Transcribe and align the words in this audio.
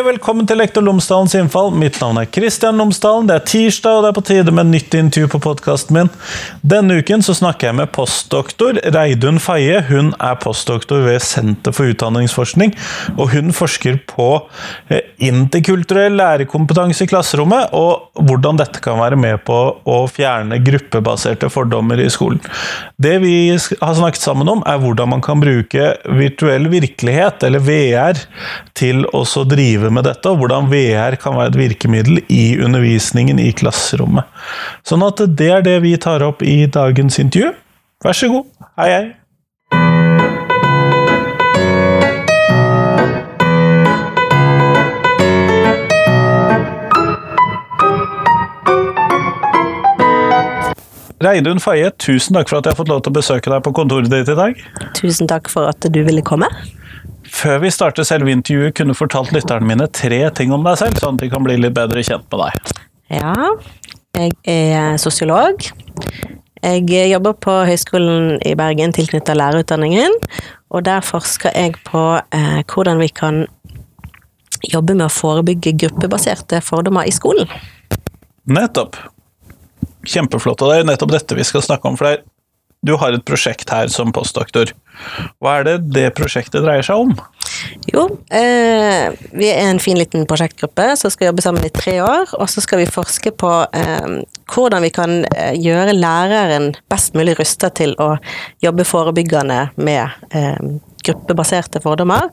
Hei 0.00 0.06
velkommen 0.06 0.46
til 0.48 0.56
Lektor 0.56 0.80
Lomsdalens 0.80 1.34
innfall. 1.36 1.74
Mitt 1.76 1.98
navn 2.00 2.16
er 2.16 2.28
Kristian 2.32 2.78
Lomsdalen. 2.80 3.26
Det 3.28 3.34
er 3.34 3.42
tirsdag, 3.44 3.98
og 3.98 4.06
det 4.06 4.08
er 4.08 4.14
på 4.16 4.22
tide 4.24 4.54
med 4.56 4.70
nytt 4.70 4.94
intervju 4.96 5.28
på 5.34 5.40
podkasten 5.44 5.98
min. 5.98 6.08
Denne 6.64 6.96
uken 7.02 7.20
så 7.20 7.34
snakker 7.36 7.68
jeg 7.68 7.76
med 7.82 7.90
postdoktor 7.92 8.80
Reidun 8.94 9.36
Feie. 9.44 9.82
Hun 9.90 10.14
er 10.16 10.38
postdoktor 10.40 11.04
ved 11.04 11.20
Senter 11.20 11.76
for 11.76 11.92
utdanningsforskning, 11.92 12.72
og 13.18 13.34
hun 13.34 13.52
forsker 13.52 14.00
på 14.08 14.30
eh, 14.88 15.04
interkulturell 15.20 16.16
lærerkompetanse 16.18 17.04
i 17.04 17.10
klasserommet, 17.10 17.74
og 17.76 18.10
hvordan 18.26 18.58
dette 18.60 18.80
kan 18.82 18.98
være 19.00 19.18
med 19.20 19.42
på 19.46 19.58
å 19.84 19.98
fjerne 20.10 20.60
gruppebaserte 20.64 21.50
fordommer 21.52 22.00
i 22.00 22.08
skolen. 22.12 22.40
Det 23.00 23.16
vi 23.22 23.34
har 23.52 23.94
snakket 23.98 24.24
sammen 24.24 24.50
om, 24.52 24.64
er 24.68 24.80
hvordan 24.82 25.12
man 25.12 25.24
kan 25.24 25.42
bruke 25.42 25.92
virtuell 26.18 26.70
virkelighet, 26.72 27.44
eller 27.46 27.64
VR, 27.64 28.24
til 28.78 29.04
å 29.12 29.24
drive 29.48 29.92
med 29.92 30.08
dette, 30.08 30.32
og 30.32 30.42
hvordan 30.42 30.72
VR 30.72 31.18
kan 31.20 31.36
være 31.38 31.54
et 31.54 31.60
virkemiddel 31.66 32.24
i 32.28 32.56
undervisningen 32.60 33.40
i 33.42 33.52
klasserommet. 33.56 34.28
Sånn 34.88 35.04
at 35.06 35.22
det 35.38 35.52
er 35.60 35.64
det 35.66 35.78
vi 35.84 35.96
tar 36.00 36.24
opp 36.26 36.42
i 36.42 36.64
dagens 36.66 37.20
intervju. 37.22 37.54
Vær 38.04 38.16
så 38.16 38.32
god. 38.32 38.46
Hei, 38.80 38.92
hei. 38.92 39.19
Reidun 51.20 51.60
Faye, 51.60 51.90
tusen 52.00 52.36
takk 52.36 52.48
for 52.48 52.60
at 52.60 52.66
jeg 52.66 52.72
har 52.72 52.78
fått 52.78 52.88
lov 52.88 53.02
til 53.04 53.12
å 53.12 53.18
besøke 53.18 53.50
deg 53.52 53.64
på 53.64 53.74
kontoret 53.76 54.08
ditt 54.08 54.30
i 54.32 54.36
dag. 54.38 54.60
Tusen 54.96 55.28
takk 55.28 55.50
for 55.52 55.68
at 55.68 55.84
du 55.84 55.98
ville 56.06 56.24
komme. 56.24 56.48
Før 57.28 57.60
vi 57.60 57.70
starter 57.74 58.06
selve 58.08 58.32
intervjuet, 58.32 58.72
kunne 58.78 58.94
du 58.94 58.98
fortalt 58.98 59.34
lytterne 59.36 59.68
mine 59.68 59.84
tre 59.92 60.22
ting 60.36 60.54
om 60.56 60.64
deg 60.64 60.80
selv, 60.80 60.96
sånn 61.02 61.20
at 61.20 61.24
de 61.24 61.28
kan 61.32 61.44
bli 61.44 61.58
litt 61.60 61.76
bedre 61.76 62.02
kjent 62.06 62.24
med 62.32 62.40
deg. 62.46 62.72
Ja, 63.20 63.50
jeg 64.16 64.34
er 64.48 64.96
sosiolog. 65.02 65.68
Jeg 66.60 66.88
jobber 67.12 67.36
på 67.40 67.52
Høgskolen 67.68 68.40
i 68.48 68.56
Bergen 68.56 68.96
tilknyttet 68.96 69.36
lærerutdanningen, 69.36 70.16
og 70.72 70.88
der 70.88 71.04
forsker 71.04 71.52
jeg 71.56 71.76
på 71.84 72.02
eh, 72.16 72.60
hvordan 72.64 73.00
vi 73.00 73.12
kan 73.12 73.44
jobbe 74.72 74.96
med 74.96 75.06
å 75.06 75.12
forebygge 75.12 75.76
gruppebaserte 75.84 76.64
fordommer 76.64 77.08
i 77.08 77.14
skolen. 77.14 77.48
Nettopp. 78.48 78.96
Kjempeflott. 80.06 80.62
Det 80.62 80.80
er 80.80 80.88
nettopp 80.88 81.14
dette 81.14 81.38
vi 81.38 81.46
skal 81.46 81.64
snakke 81.64 81.90
om. 81.90 81.98
For 82.00 82.10
deg 82.10 82.24
du 82.80 82.94
har 82.96 83.12
et 83.12 83.24
prosjekt 83.28 83.68
her 83.74 83.90
som 83.92 84.12
postdoktor. 84.16 84.72
Hva 85.40 85.58
er 85.58 85.66
det 85.66 85.74
det 85.92 86.06
prosjektet 86.16 86.64
dreier 86.64 86.84
seg 86.84 87.02
om? 87.02 87.12
Jo, 87.92 88.06
eh, 88.32 89.12
vi 89.36 89.50
er 89.50 89.66
en 89.66 89.80
fin 89.82 89.98
liten 90.00 90.24
prosjektgruppe 90.28 90.86
som 90.96 91.12
skal 91.12 91.28
jobbe 91.28 91.44
sammen 91.44 91.66
i 91.66 91.72
tre 91.74 91.98
år. 92.00 92.32
Og 92.40 92.48
så 92.48 92.64
skal 92.64 92.80
vi 92.80 92.88
forske 92.88 93.34
på 93.36 93.50
eh, 93.76 94.20
hvordan 94.48 94.86
vi 94.86 94.92
kan 94.96 95.18
eh, 95.28 95.52
gjøre 95.60 95.96
læreren 95.98 96.72
best 96.88 97.18
mulig 97.18 97.36
rusta 97.40 97.68
til 97.68 97.92
å 98.00 98.14
jobbe 98.64 98.88
forebyggende 98.88 99.60
med 99.76 100.32
eh, 100.32 100.72
gruppebaserte 101.06 101.82
fordommer. 101.84 102.30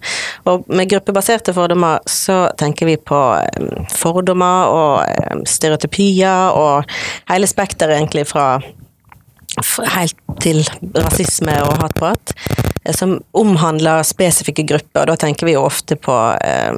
Og 0.50 0.68
med 0.72 0.90
gruppebaserte 0.92 1.54
fordommer 1.56 2.04
så 2.10 2.46
tenker 2.60 2.90
vi 2.90 2.98
på 2.98 3.22
fordommer 3.96 4.74
og 4.74 5.48
stereotypier 5.48 6.58
og 6.58 6.98
hele 7.32 7.50
spekteret 7.50 7.98
egentlig 7.98 8.28
fra 8.30 8.50
helt 9.96 10.18
til 10.44 10.62
rasisme 10.98 11.56
og 11.66 11.82
hatprat, 11.82 12.34
eh, 12.86 12.94
som 12.94 13.18
omhandler 13.38 14.06
spesifikke 14.06 14.66
grupper. 14.68 15.02
og 15.02 15.08
Da 15.08 15.16
tenker 15.28 15.48
vi 15.48 15.56
jo 15.56 15.66
ofte 15.66 15.96
på 15.96 16.16
eh, 16.42 16.78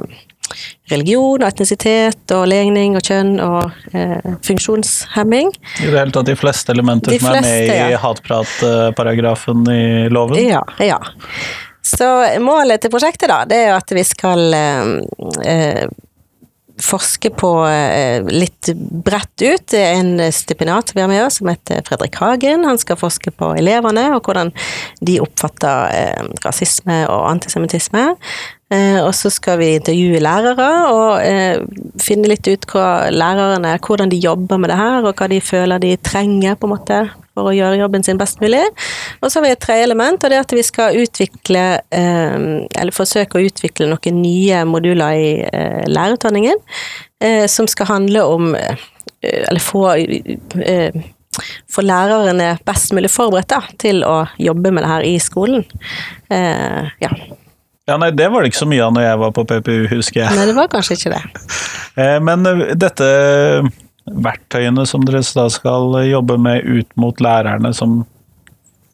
religion, 0.90 1.42
etnisitet 1.46 2.32
og 2.34 2.46
legning 2.50 2.96
og 2.98 3.04
kjønn 3.06 3.34
og 3.44 3.70
eh, 3.92 4.36
funksjonshemming. 4.46 5.52
I 5.80 5.90
det 5.90 5.98
hele 5.98 6.14
tatt 6.14 6.30
de 6.30 6.38
fleste 6.38 6.72
elementer 6.72 7.14
de 7.14 7.20
som 7.20 7.34
fleste, 7.34 7.50
er 7.50 7.66
med 7.68 7.90
i 7.90 7.96
ja. 7.96 8.04
hatpratparagrafen 8.04 9.66
i 9.70 9.82
loven? 10.12 10.40
Ja. 10.40 10.64
ja. 10.80 11.00
Så 11.90 12.06
målet 12.42 12.82
til 12.82 12.92
prosjektet 12.92 13.30
da, 13.30 13.42
det 13.48 13.58
er 13.58 13.72
jo 13.72 13.80
at 13.80 13.96
vi 13.96 14.06
skal 14.06 14.54
eh, 14.56 14.94
eh 15.50 15.90
forske 16.80 17.30
på 17.30 17.50
eh, 17.68 18.24
litt 18.32 18.70
bredt 18.74 19.42
ut. 19.42 19.66
Det 19.70 19.80
er 19.80 19.98
en 19.98 20.32
stipinat 20.32 20.94
vi 20.94 21.02
har 21.02 21.10
med 21.10 21.24
oss 21.26 21.40
som 21.40 21.50
heter 21.50 21.82
Fredrik 21.86 22.16
Hagen. 22.20 22.64
Han 22.64 22.80
skal 22.80 22.98
forske 23.00 23.32
på 23.36 23.52
elevene 23.60 24.10
og 24.14 24.24
hvordan 24.26 24.52
de 25.04 25.18
oppfatter 25.22 25.92
eh, 25.94 26.30
rasisme 26.44 27.02
og 27.10 27.26
antisemittisme. 27.34 28.06
Eh, 28.72 29.00
og 29.02 29.12
så 29.18 29.32
skal 29.34 29.60
vi 29.60 29.74
intervjue 29.76 30.22
lærere 30.22 30.68
og 30.94 32.00
finne 32.02 32.30
litt 32.30 32.48
ut 32.48 32.68
hva 32.70 33.10
lærerne, 33.12 33.76
hvordan 33.84 34.12
de 34.12 34.20
jobber 34.22 34.60
med 34.62 34.72
det 34.72 34.78
her, 34.80 35.02
og 35.04 35.18
hva 35.18 35.30
de 35.30 35.40
føler 35.44 35.82
de 35.82 35.96
trenger 36.00 36.56
på 36.56 36.68
en 36.68 36.76
måte 36.78 37.02
for 37.34 37.50
å 37.50 37.54
gjøre 37.54 37.78
jobben 37.80 38.04
sin 38.06 38.18
best 38.20 38.40
mulig. 38.42 38.62
Og 39.20 39.30
så 39.30 39.38
har 39.38 39.46
vi 39.46 39.52
et 39.54 39.62
tredje 39.62 39.86
element, 39.86 40.18
og 40.18 40.32
det 40.32 40.38
er 40.38 40.44
at 40.44 40.56
vi 40.56 40.64
skal 40.66 40.98
utvikle, 41.00 41.64
eh, 41.94 42.36
eller 42.80 42.96
forsøke 42.96 43.38
å 43.38 43.46
utvikle 43.46 43.88
noen 43.90 44.20
nye 44.22 44.64
moduler 44.68 45.18
i 45.18 45.30
eh, 45.46 45.84
lærerutdanningen, 45.90 46.60
eh, 47.22 47.46
som 47.50 47.70
skal 47.70 47.94
handle 47.94 48.26
om 48.26 48.54
Eller 49.20 49.60
få 49.60 49.82
få 51.68 51.82
lærerne 51.84 52.46
best 52.64 52.94
mulig 52.96 53.10
forberedt 53.12 53.50
da, 53.52 53.58
til 53.78 54.00
å 54.04 54.24
jobbe 54.40 54.72
med 54.72 54.82
det 54.82 54.88
her 54.88 55.04
i 55.04 55.18
skolen. 55.20 55.64
ja. 56.30 57.10
Ja, 57.86 57.98
nei, 57.98 58.10
Det 58.10 58.30
var 58.32 58.40
det 58.40 58.50
ikke 58.50 58.62
så 58.62 58.68
mye 58.70 58.86
av 58.86 58.94
når 58.94 59.02
jeg 59.02 59.20
var 59.20 59.30
på 59.36 59.44
PPU, 59.44 59.86
husker 59.92 60.22
jeg. 60.22 60.36
Nei, 60.38 60.46
det 60.48 60.56
var 60.56 60.72
kanskje 60.72 60.96
ikke 60.96 61.12
det. 61.12 61.22
Men 62.26 62.48
dette 62.80 63.10
verktøyene 64.10 64.86
som 64.88 65.04
dere 65.06 65.22
da 65.36 65.46
skal 65.52 65.94
jobbe 66.08 66.38
med 66.40 66.66
ut 66.66 66.90
mot 67.00 67.20
lærerne 67.22 67.72
som, 67.76 68.02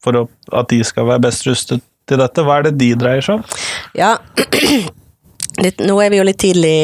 for 0.05 0.27
at 0.27 0.71
de 0.73 0.83
skal 0.85 1.09
være 1.09 1.25
best 1.29 1.47
rustet 1.49 1.85
til 2.07 2.21
dette? 2.23 2.45
Hva 2.45 2.61
er 2.61 2.69
det 2.69 2.77
de 2.81 2.93
dreier 2.99 3.25
seg 3.25 3.41
om? 3.41 3.45
Ja, 3.99 4.17
litt, 5.63 5.81
nå 5.85 5.97
er 6.03 6.11
vi 6.13 6.19
jo 6.21 6.27
litt 6.27 6.39
tidlig 6.43 6.75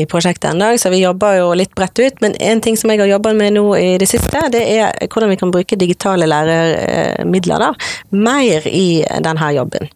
i 0.00 0.04
prosjektet 0.10 0.50
ennå, 0.52 0.70
så 0.80 0.90
vi 0.92 1.02
jobber 1.02 1.38
jo 1.38 1.48
litt 1.58 1.74
bredt 1.76 1.98
ut. 2.00 2.20
Men 2.24 2.36
en 2.44 2.62
ting 2.64 2.76
som 2.78 2.90
jeg 2.92 3.00
har 3.02 3.10
jobba 3.10 3.32
med 3.36 3.56
nå 3.56 3.64
i 3.78 3.96
det 4.00 4.08
siste, 4.10 4.42
det 4.52 4.62
er 4.76 5.08
hvordan 5.08 5.32
vi 5.32 5.38
kan 5.40 5.52
bruke 5.54 5.78
digitale 5.80 6.28
læremidler 6.28 7.64
da, 7.64 7.72
mer 8.10 8.68
i 8.68 9.02
denne 9.24 9.52
jobben. 9.56 9.90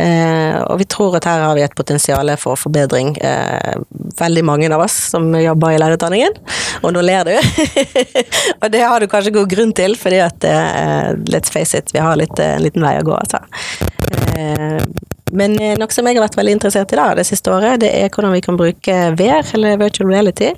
Eh, 0.00 0.58
og 0.64 0.80
vi 0.80 0.88
tror 0.90 1.18
at 1.18 1.28
her 1.28 1.44
har 1.44 1.54
vi 1.58 1.64
et 1.66 1.76
potensial 1.76 2.32
for 2.40 2.58
forbedring. 2.58 3.14
Eh, 3.18 3.78
veldig 4.18 4.44
mange 4.46 4.70
av 4.74 4.86
oss 4.86 4.96
som 5.12 5.30
jobber 5.38 5.74
i 5.74 5.80
lærerutdanningen. 5.82 6.38
Og 6.82 6.94
nå 6.94 7.04
ler 7.04 7.28
du. 7.28 7.34
og 8.62 8.68
det 8.74 8.84
har 8.84 9.00
du 9.00 9.10
kanskje 9.10 9.34
god 9.38 9.50
grunn 9.50 9.74
til, 9.76 9.98
fordi 10.00 10.22
at 10.24 10.48
eh, 10.50 11.10
let's 11.30 11.52
face 11.52 11.78
it, 11.78 11.94
vi 11.94 12.02
har 12.02 12.18
litt, 12.20 12.38
en 12.40 12.64
liten 12.64 12.84
vei 12.84 12.96
å 13.00 13.06
gå, 13.06 13.18
altså. 13.18 13.44
Men 15.34 15.56
noe 15.58 15.90
som 15.94 16.06
jeg 16.06 16.18
har 16.18 16.26
vært 16.28 16.38
veldig 16.38 16.56
interessert 16.60 16.94
i 16.94 17.00
da, 17.00 17.10
det 17.18 17.26
siste 17.26 17.50
året, 17.50 17.80
det 17.82 17.90
er 17.90 18.12
hvordan 18.12 18.34
vi 18.36 18.44
kan 18.44 18.58
bruke 18.60 18.98
VR, 19.18 19.42
eller 19.58 19.80
virtual 19.82 20.12
reality, 20.12 20.54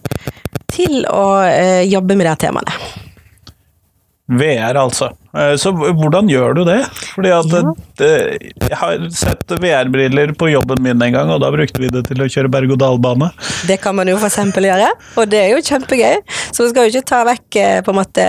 til 0.73 1.03
å 1.09 1.27
eh, 1.49 1.83
jobbe 1.89 2.19
med 2.19 2.29
de 2.29 2.37
temaene. 2.47 2.79
VR, 4.27 4.75
altså. 4.75 5.13
Eh, 5.39 5.55
så 5.61 5.71
hvordan 5.71 6.27
gjør 6.31 6.57
du 6.59 6.63
det? 6.67 6.81
Fordi 7.15 7.31
at 7.31 7.53
ja. 7.53 7.61
det, 8.01 8.13
Jeg 8.67 8.79
har 8.81 9.05
sett 9.15 9.55
VR-briller 9.63 10.33
på 10.39 10.49
jobben 10.51 10.83
min 10.83 11.03
en 11.03 11.15
gang, 11.15 11.31
og 11.31 11.41
da 11.45 11.53
brukte 11.55 11.79
vi 11.83 11.93
det 11.95 12.09
til 12.09 12.25
å 12.25 12.29
kjøre 12.31 12.51
berg-og-dal-bane. 12.51 13.31
Det 13.71 13.79
kan 13.83 13.95
man 13.99 14.11
jo 14.11 14.19
eksempel 14.19 14.67
gjøre, 14.67 14.91
og 15.15 15.31
det 15.31 15.45
er 15.45 15.55
jo 15.55 15.63
kjempegøy. 15.63 16.19
Så 16.57 16.65
vi 16.65 16.71
skal 16.71 16.87
jo 16.87 16.93
ikke 16.95 17.09
ta 17.11 17.19
vekk 17.29 17.57
eh, 17.61 17.79
på 17.85 17.93
en 17.93 17.99
måte 17.99 18.23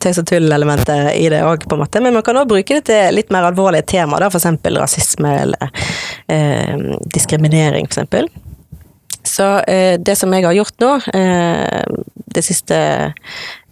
tøys 0.00 0.22
og 0.22 0.24
tull-elementet 0.30 1.10
i 1.12 1.26
det 1.28 1.42
òg. 1.44 1.66
Men 2.00 2.14
man 2.16 2.24
kan 2.24 2.38
òg 2.40 2.48
bruke 2.48 2.78
det 2.78 2.86
til 2.88 3.18
litt 3.18 3.34
mer 3.34 3.50
alvorlige 3.50 3.84
temaer, 3.92 4.30
for 4.30 4.40
eksempel 4.40 4.80
rasisme 4.80 5.34
eller 5.42 5.68
eh, 6.32 6.94
diskriminering, 7.12 7.84
eksempel. 7.84 8.30
Så 9.24 9.46
eh, 9.70 9.96
det 10.00 10.16
som 10.20 10.32
jeg 10.36 10.44
har 10.44 10.56
gjort 10.56 10.82
nå, 10.84 10.90
eh, 11.16 11.84
de 12.34 12.42
siste 12.42 12.76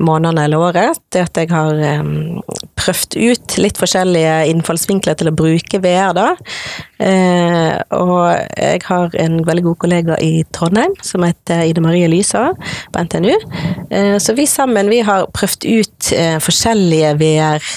månedene 0.02 0.46
eller 0.46 0.62
året, 0.64 1.00
det 1.12 1.24
at 1.26 1.38
jeg 1.38 1.50
har 1.52 1.78
eh, 1.82 2.12
prøvd 2.78 3.18
ut 3.18 3.56
litt 3.60 3.80
forskjellige 3.80 4.36
innfallsvinkler 4.52 5.18
til 5.18 5.30
å 5.30 5.34
bruke 5.36 5.80
VR, 5.84 6.14
da. 6.16 6.28
Eh, 7.02 7.76
og 7.98 8.32
jeg 8.56 8.82
har 8.88 9.18
en 9.20 9.40
veldig 9.46 9.66
god 9.68 9.80
kollega 9.84 10.18
i 10.24 10.42
Trondheim 10.56 10.96
som 11.04 11.26
heter 11.26 11.66
Ide 11.68 11.84
Marie 11.84 12.08
Lysa 12.10 12.48
på 12.56 13.04
NTNU. 13.04 13.34
Eh, 13.90 14.16
så 14.22 14.36
vi 14.38 14.48
sammen 14.48 14.90
vi 14.92 15.02
har 15.04 15.28
prøvd 15.36 15.68
ut 15.68 16.12
uh, 16.16 16.38
forskjellige 16.42 17.14
VR 17.20 17.70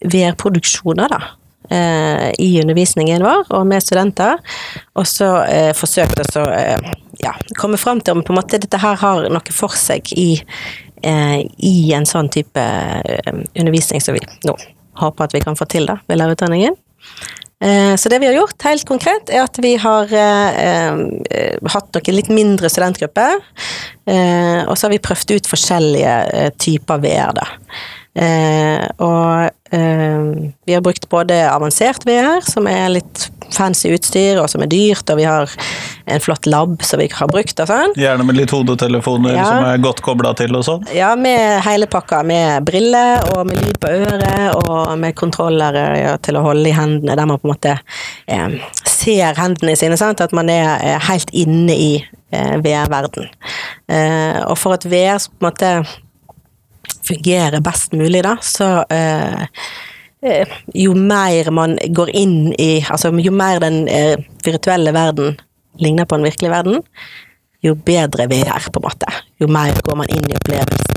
VR-produksjoner, 0.00 1.12
da 1.12 1.39
eh, 1.70 2.28
i 2.38 2.50
undervisningen 2.62 3.22
vår 3.24 3.50
og 3.56 3.66
med 3.70 3.82
studenter. 3.84 4.38
Og 4.98 5.06
så 5.08 5.30
eh, 5.46 5.70
forsøkt 5.76 6.36
å 6.36 6.46
eh, 6.54 6.92
ja, 7.22 7.34
komme 7.58 7.80
fram 7.80 8.00
til 8.02 8.18
om 8.18 8.24
på 8.26 8.34
en 8.34 8.40
måte 8.42 8.60
dette 8.60 8.80
her 8.82 9.00
har 9.00 9.26
noe 9.30 9.54
for 9.54 9.74
seg 9.78 10.12
i, 10.18 10.30
eh, 11.02 11.40
i 11.58 11.74
en 11.96 12.06
sånn 12.08 12.30
type 12.32 12.60
eh, 12.60 13.34
undervisning 13.54 14.02
som 14.04 14.18
vi 14.18 14.24
nå 14.46 14.56
håper 15.00 15.24
at 15.24 15.34
vi 15.36 15.40
kan 15.44 15.56
få 15.56 15.64
til 15.70 15.86
da, 15.88 16.00
ved 16.10 16.18
lærerutdanningen. 16.20 16.74
Eh, 17.60 17.94
Så 17.96 18.08
det 18.08 18.18
vi 18.20 18.26
har 18.26 18.34
gjort, 18.34 18.56
helt 18.64 18.84
konkret, 18.88 19.30
er 19.30 19.44
at 19.44 19.58
vi 19.60 19.74
har 19.80 20.12
eh, 20.12 21.00
hatt 21.72 21.96
noen 21.96 22.16
litt 22.16 22.28
mindre 22.32 22.68
studentgrupper. 22.72 23.38
eh, 24.08 24.60
Og 24.66 24.76
så 24.76 24.86
har 24.86 24.94
vi 24.94 25.00
prøvd 25.04 25.34
ut 25.36 25.48
forskjellige 25.48 26.14
eh, 26.32 26.50
typer 26.58 27.00
VR, 27.04 27.32
da. 27.36 27.48
Og 29.06 29.59
vi 29.70 30.74
har 30.74 30.80
brukt 30.82 31.08
både 31.12 31.36
avansert 31.50 32.02
VR, 32.08 32.40
som 32.42 32.66
er 32.66 32.88
litt 32.90 33.28
fancy 33.54 33.90
utstyr, 33.94 34.38
og 34.42 34.48
som 34.50 34.62
er 34.64 34.70
dyrt, 34.70 35.10
og 35.10 35.18
vi 35.20 35.26
har 35.26 35.50
en 36.10 36.22
flott 36.22 36.46
lab 36.50 36.82
som 36.86 37.00
vi 37.00 37.08
har 37.12 37.30
brukt 37.30 37.60
og 37.62 37.70
sånn. 37.70 37.94
Gjerne 37.98 38.26
med 38.26 38.38
litt 38.38 38.50
hodetelefoner 38.54 39.34
Ja. 39.36 39.44
som 39.46 39.64
er 39.70 39.78
godt 39.82 40.02
kobla 40.06 40.32
til 40.38 40.54
og 40.58 40.64
sånn. 40.66 40.86
Ja, 40.94 41.12
med 41.16 41.62
hele 41.66 41.86
pakka, 41.90 42.22
med 42.26 42.64
briller 42.66 43.22
og 43.34 43.46
med 43.46 43.62
lyd 43.62 43.78
på 43.82 43.92
øret 43.94 44.54
og 44.58 44.98
med 44.98 45.14
kontrollere 45.18 45.86
ja, 46.00 46.16
til 46.18 46.38
å 46.38 46.44
holde 46.46 46.68
i 46.70 46.74
hendene, 46.76 47.16
der 47.16 47.26
man 47.30 47.38
på 47.38 47.48
en 47.48 47.54
måte 47.54 47.78
eh, 48.26 48.58
ser 48.86 49.34
hendene 49.38 49.76
sine, 49.78 49.98
sant? 50.00 50.20
at 50.20 50.32
man 50.36 50.50
er 50.50 50.78
eh, 50.82 50.98
helt 51.10 51.30
inne 51.30 51.74
i 51.74 51.90
eh, 52.32 52.56
VR-verden. 52.62 53.30
Eh, 53.90 54.40
og 54.46 54.56
for 54.58 54.74
at 54.78 54.86
VR 54.86 55.18
på 55.18 55.40
en 55.44 55.50
måte 55.50 55.74
fungerer 57.06 57.60
best 57.64 57.92
mulig, 57.92 58.22
da, 58.26 58.36
så 58.42 58.70
eh, 58.90 59.46
eh, 60.26 60.58
jo 60.74 60.94
mer 60.94 61.50
man 61.54 61.78
går 61.88 62.12
inn 62.16 62.52
i 62.58 62.72
Altså, 62.90 63.12
jo 63.18 63.32
mer 63.32 63.62
den 63.62 63.82
eh, 63.88 64.18
virtuelle 64.44 64.92
verden 64.96 65.38
ligner 65.80 66.08
på 66.08 66.18
en 66.18 66.26
virkelig 66.26 66.50
verden, 66.52 66.82
jo 67.62 67.74
bedre 67.74 68.26
vi 68.30 68.40
er, 68.42 68.66
på 68.72 68.80
en 68.80 68.86
måte. 68.88 69.10
Jo 69.40 69.46
mer 69.52 69.72
går 69.84 69.96
man 70.00 70.08
inn 70.12 70.24
i 70.30 70.36
opplevelsen. 70.38 70.96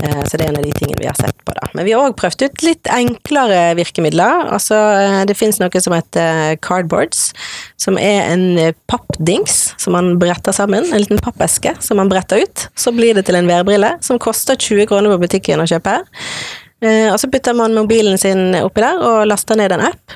Eh, 0.00 0.22
Så 0.24 0.38
det 0.38 0.46
er 0.46 0.48
en 0.52 0.56
av 0.56 0.64
de 0.64 0.72
tingene 0.72 1.00
vi 1.02 1.06
har 1.10 1.14
sett 1.18 1.36
på. 1.44 1.52
da. 1.52 1.68
Men 1.74 1.84
vi 1.84 1.92
har 1.92 2.00
òg 2.08 2.16
prøvd 2.16 2.42
ut 2.46 2.62
litt 2.64 2.88
enklere 2.88 3.74
virkemidler. 3.76 4.46
Altså, 4.54 4.74
eh, 4.74 5.24
Det 5.26 5.36
finnes 5.36 5.58
noe 5.60 5.80
som 5.80 5.92
heter 5.92 6.56
cardboards, 6.62 7.32
som 7.76 7.98
er 7.98 8.32
en 8.32 8.58
eh, 8.58 8.72
pappdings 8.88 9.74
som 9.76 9.92
man 9.92 10.18
bretter 10.18 10.52
sammen. 10.52 10.84
En 10.92 11.00
liten 11.04 11.18
pappeske 11.20 11.76
som 11.82 11.96
man 11.98 12.08
bretter 12.08 12.40
ut. 12.42 12.68
Så 12.76 12.92
blir 12.96 13.14
det 13.14 13.26
til 13.26 13.34
en 13.36 13.46
VR-brille 13.46 13.98
som 14.02 14.18
koster 14.18 14.56
20 14.56 14.86
kroner 14.86 15.10
på 15.12 15.20
butikken 15.28 15.60
å 15.60 15.68
kjøpe. 15.68 15.86
her. 16.00 17.12
Og 17.12 17.18
så 17.20 17.28
putter 17.30 17.52
man 17.54 17.74
mobilen 17.74 18.16
sin 18.16 18.54
oppi 18.54 18.80
der 18.80 18.96
og 19.04 19.26
laster 19.28 19.54
ned 19.54 19.70
en 19.72 19.80
app. 19.80 20.14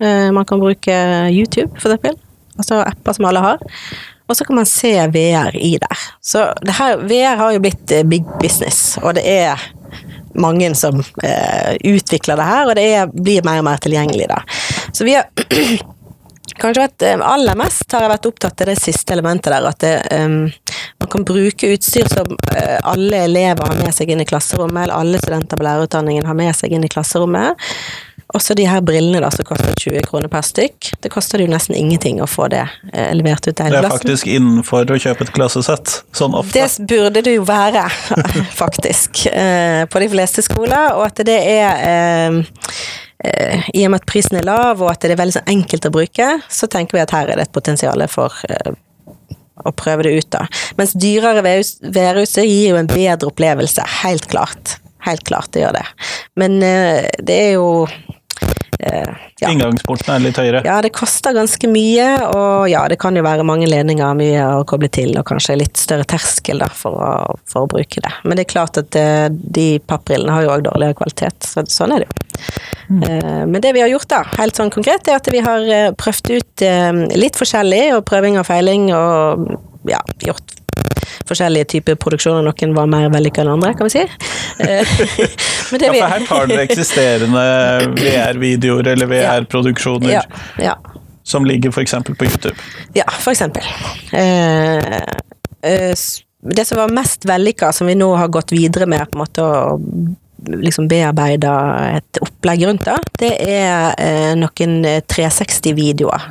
Eh, 0.00 0.30
Man 0.30 0.44
kan 0.46 0.60
bruke 0.60 1.28
YouTube, 1.30 1.78
for 1.78 1.90
eksempel. 1.92 2.16
Altså 2.56 2.80
apper 2.82 3.16
som 3.16 3.28
alle 3.28 3.42
har. 3.44 3.64
Og 4.26 4.36
så 4.36 4.44
kan 4.44 4.58
man 4.58 4.66
se 4.66 4.92
VR 5.14 5.56
i 5.56 5.76
der. 5.78 5.98
Så 6.20 6.48
her, 6.78 6.96
VR 6.96 7.36
har 7.36 7.52
jo 7.54 7.62
blitt 7.62 7.92
eh, 7.94 8.06
big 8.06 8.24
business, 8.40 8.96
og 9.02 9.14
det 9.14 9.22
er 9.30 9.60
mange 10.36 10.74
som 10.74 10.98
eh, 11.22 11.76
utvikler 11.84 12.36
det 12.36 12.48
her, 12.48 12.68
og 12.68 12.74
det 12.76 12.86
er, 12.94 13.12
blir 13.12 13.44
mer 13.46 13.62
og 13.62 13.68
mer 13.68 13.82
tilgjengelig 13.82 14.26
da. 14.32 14.40
Så 14.92 15.06
vi 15.06 15.14
har 15.14 15.30
kanskje 16.60 16.82
vært 16.82 17.06
eh, 17.06 17.22
aller 17.22 17.58
mest 17.58 17.94
har 17.94 18.04
jeg 18.04 18.14
vært 18.16 18.28
opptatt 18.32 18.64
av 18.64 18.70
det 18.72 18.76
siste 18.80 19.14
elementet 19.14 19.54
der, 19.54 19.68
at 19.70 19.80
det, 19.84 19.94
um, 20.18 20.50
man 21.00 21.12
kan 21.12 21.26
bruke 21.28 21.70
utstyr 21.76 22.10
som 22.10 22.34
uh, 22.34 22.76
alle 22.82 23.22
elever 23.28 23.62
har 23.62 23.78
med 23.78 23.94
seg 23.94 24.10
inn 24.10 24.24
i 24.24 24.28
klasserommet, 24.28 24.86
eller 24.88 24.98
alle 24.98 25.22
studenter 25.22 25.60
på 25.60 25.68
lærerutdanningen 25.68 26.26
har 26.26 26.38
med 26.38 26.54
seg 26.56 26.74
inn 26.74 26.86
i 26.86 26.90
klasserommet. 26.92 27.68
Også 28.36 28.56
de 28.58 28.66
her 28.68 28.82
brillene 28.84 29.20
da, 29.22 29.30
som 29.32 29.46
koster 29.48 29.72
20 29.80 30.04
kroner 30.04 30.30
per 30.32 30.44
stykk. 30.44 30.90
Det 31.02 31.10
koster 31.12 31.40
jo 31.40 31.48
nesten 31.50 31.76
ingenting 31.78 32.20
å 32.20 32.28
få 32.28 32.50
det 32.52 32.64
eh, 32.92 33.12
levert 33.16 33.46
ut 33.46 33.56
til 33.56 33.72
Det 33.72 33.80
er 33.80 33.88
faktisk 33.88 34.28
innenfor 34.28 34.92
å 34.92 34.98
kjøpe 35.00 35.24
et 35.24 35.32
klassesett. 35.36 36.00
Sånn 36.16 36.36
ofte. 36.36 36.52
Det 36.58 36.88
burde 36.90 37.24
det 37.24 37.36
jo 37.38 37.46
være, 37.48 37.86
faktisk, 38.62 39.24
eh, 39.32 39.84
på 39.88 40.02
de 40.02 40.10
fleste 40.12 40.44
skoler, 40.44 40.92
og 40.98 41.06
at 41.08 41.24
det 41.26 41.38
er 41.56 41.84
eh, 41.88 42.40
eh, 43.24 43.68
I 43.72 43.86
og 43.86 43.94
med 43.94 44.02
at 44.02 44.10
prisen 44.10 44.40
er 44.40 44.48
lav, 44.48 44.82
og 44.82 44.92
at 44.92 45.06
det 45.06 45.16
er 45.16 45.22
veldig 45.22 45.38
så 45.38 45.46
enkelt 45.48 45.88
å 45.88 45.94
bruke, 45.94 46.32
så 46.52 46.68
tenker 46.72 46.98
vi 46.98 47.06
at 47.06 47.14
her 47.16 47.32
er 47.32 47.40
det 47.40 47.48
et 47.48 47.56
potensial 47.56 48.04
for 48.12 48.36
eh, 48.50 48.74
å 49.64 49.72
prøve 49.72 50.04
det 50.06 50.16
ut, 50.18 50.32
da. 50.34 50.44
Mens 50.76 50.92
dyrere 50.98 51.44
værhuset 51.44 52.44
gir 52.44 52.74
jo 52.74 52.80
en 52.80 52.90
bedre 52.90 53.30
opplevelse, 53.30 53.86
helt 54.02 54.28
klart. 54.28 54.76
Helt 55.06 55.24
klart 55.24 55.52
det 55.54 55.62
gjør 55.62 55.76
det. 55.78 55.86
Men 56.40 56.58
eh, 56.66 57.06
det 57.22 57.38
er 57.48 57.52
jo 57.56 57.86
ja. 58.78 59.50
Inngangsporten 59.50 60.14
er 60.14 60.22
litt 60.24 60.38
høyere. 60.40 60.62
Ja, 60.66 60.78
det 60.84 60.92
koster 60.96 61.34
ganske 61.36 61.70
mye, 61.70 62.08
og 62.28 62.68
ja, 62.70 62.84
det 62.90 62.98
kan 63.02 63.16
jo 63.16 63.24
være 63.26 63.46
mange 63.46 63.68
ledninger, 63.70 64.16
mye 64.18 64.46
å 64.58 64.64
koble 64.68 64.90
til, 64.92 65.14
og 65.18 65.26
kanskje 65.28 65.58
litt 65.60 65.80
større 65.80 66.06
terskel 66.08 66.62
da, 66.62 66.68
for, 66.72 66.98
å, 67.00 67.36
for 67.48 67.66
å 67.66 67.70
bruke 67.70 68.02
det. 68.04 68.12
Men 68.24 68.38
det 68.38 68.46
er 68.46 68.52
klart 68.52 68.80
at 68.80 68.98
eh, 69.00 69.28
de 69.30 69.68
pappbrillene 69.86 70.34
har 70.34 70.46
jo 70.46 70.54
òg 70.56 70.66
dårligere 70.68 70.98
kvalitet, 71.00 71.48
så 71.48 71.64
sånn 71.70 71.96
er 71.96 72.04
det 72.04 72.10
jo. 72.10 72.20
Eh, 73.06 73.42
Men 73.46 73.60
det 73.64 73.72
vi 73.76 73.84
har 73.84 73.92
gjort 73.92 74.10
da, 74.12 74.22
helt 74.36 74.58
sånn 74.58 74.72
konkret, 74.74 75.08
er 75.08 75.20
at 75.20 75.32
vi 75.32 75.42
har 75.44 75.72
eh, 75.72 75.88
prøvd 75.96 76.34
ut 76.36 76.66
eh, 76.66 76.92
litt 77.16 77.40
forskjellig, 77.40 77.84
og 77.96 78.04
prøving 78.08 78.38
og 78.40 78.46
feiling, 78.48 78.90
og 78.96 79.56
ja, 79.90 80.02
gjort 80.26 80.56
forskjellige 81.28 81.68
typer 81.76 81.98
produksjoner. 82.00 82.46
Noen 82.46 82.74
var 82.76 82.90
mer 82.90 83.08
vellykka 83.12 83.44
enn 83.44 83.52
andre, 83.56 83.72
kan 83.78 83.90
vi 83.90 83.98
si. 83.98 84.06
Eh, 84.56 84.88
Men 85.70 85.80
det 85.82 85.88
Ja, 85.88 85.92
for 85.92 86.08
her 86.08 86.22
tar 86.24 86.46
dere 86.48 86.62
eksisterende 86.64 87.40
VR-videoer 87.98 88.86
eller 88.94 89.10
VR-produksjoner 89.10 90.14
ja, 90.14 90.22
ja. 90.62 90.76
som 91.28 91.44
ligger 91.44 91.74
f.eks. 91.74 91.92
på 92.08 92.24
YouTube. 92.24 92.54
Ja, 92.96 93.04
eksempel. 93.34 93.66
Eh, 94.16 94.96
eh, 95.60 95.92
det 96.56 96.64
som 96.64 96.78
var 96.80 96.94
mest 96.94 97.28
vellykka, 97.28 97.72
som 97.72 97.90
vi 97.90 97.98
nå 97.98 98.08
har 98.16 98.32
gått 98.32 98.54
videre 98.54 98.86
med 98.88 99.10
på 99.10 99.18
en 99.18 99.24
måte 99.26 99.44
å 99.44 99.76
liksom 100.52 100.88
bearbeida 100.90 101.52
et 101.98 102.20
opplegg 102.24 102.66
rundt, 102.68 102.86
det, 102.86 102.96
det 103.20 103.32
er 103.58 103.94
eh, 104.00 104.32
noen 104.38 104.80
360-videoer. 105.10 106.30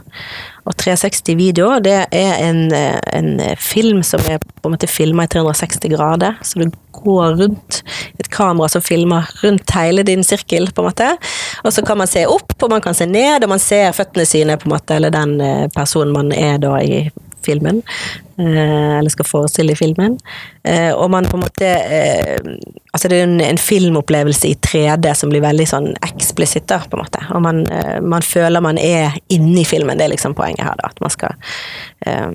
Og 0.65 0.73
360-videoer, 0.81 1.81
det 1.85 1.97
er 2.15 2.39
en, 2.41 2.63
eh, 2.73 2.97
en 3.13 3.35
film 3.61 4.01
som 4.03 4.23
er 4.25 4.39
på 4.41 4.69
en 4.69 4.73
måte 4.73 4.89
filma 4.89 5.27
i 5.27 5.29
360 5.29 5.91
grader. 5.93 6.39
Så 6.41 6.57
du 6.63 6.71
går 6.97 7.35
rundt 7.41 7.83
et 8.17 8.29
kamera 8.33 8.69
som 8.71 8.81
filmer 8.81 9.29
rundt 9.43 9.75
hele 9.77 10.05
din 10.07 10.23
sirkel, 10.25 10.71
på 10.73 10.81
en 10.81 10.89
måte. 10.89 11.11
Og 11.63 11.73
så 11.73 11.85
kan 11.85 11.99
man 12.01 12.09
se 12.09 12.25
opp, 12.25 12.55
og 12.57 12.73
man 12.73 12.81
kan 12.81 12.97
se 12.97 13.05
ned, 13.05 13.43
og 13.43 13.53
man 13.53 13.61
ser 13.61 13.93
føttene 13.93 14.25
sine, 14.25 14.57
på 14.57 14.69
en 14.69 14.73
måte, 14.73 14.97
eller 14.97 15.13
den 15.13 15.37
eh, 15.41 15.67
personen 15.75 16.15
man 16.15 16.33
er 16.33 16.57
da 16.63 16.79
i 16.81 17.05
filmen. 17.45 17.81
Eh, 18.39 18.97
eller 18.99 19.13
skal 19.13 19.27
forestille 19.27 19.75
i 19.75 19.79
filmen. 19.79 20.17
Eh, 20.63 20.91
og 20.91 21.11
man 21.13 21.27
på 21.29 21.37
en 21.37 21.45
måte 21.45 21.69
eh, 21.69 22.39
Altså 22.95 23.09
det 23.11 23.17
er 23.19 23.25
en, 23.25 23.39
en 23.43 23.57
filmopplevelse 23.59 24.47
i 24.47 24.57
3D 24.63 25.09
som 25.19 25.31
blir 25.31 25.43
veldig 25.43 25.65
sånn 25.67 25.89
eksplisitt, 26.05 26.63
da, 26.71 26.77
på 26.79 26.95
en 26.95 27.01
måte. 27.03 27.19
Og 27.35 27.41
man, 27.43 27.65
man 28.07 28.23
føler 28.23 28.63
man 28.63 28.79
er 28.79 29.17
inne 29.35 29.57
i 29.59 29.65
filmen, 29.67 29.99
det 29.99 30.05
er 30.05 30.13
liksom 30.13 30.31
poenget 30.37 30.63
her, 30.63 30.77
da. 30.79 30.93
At 30.93 31.03
man 31.03 31.11
skal 31.11 31.35
eh, 32.07 32.31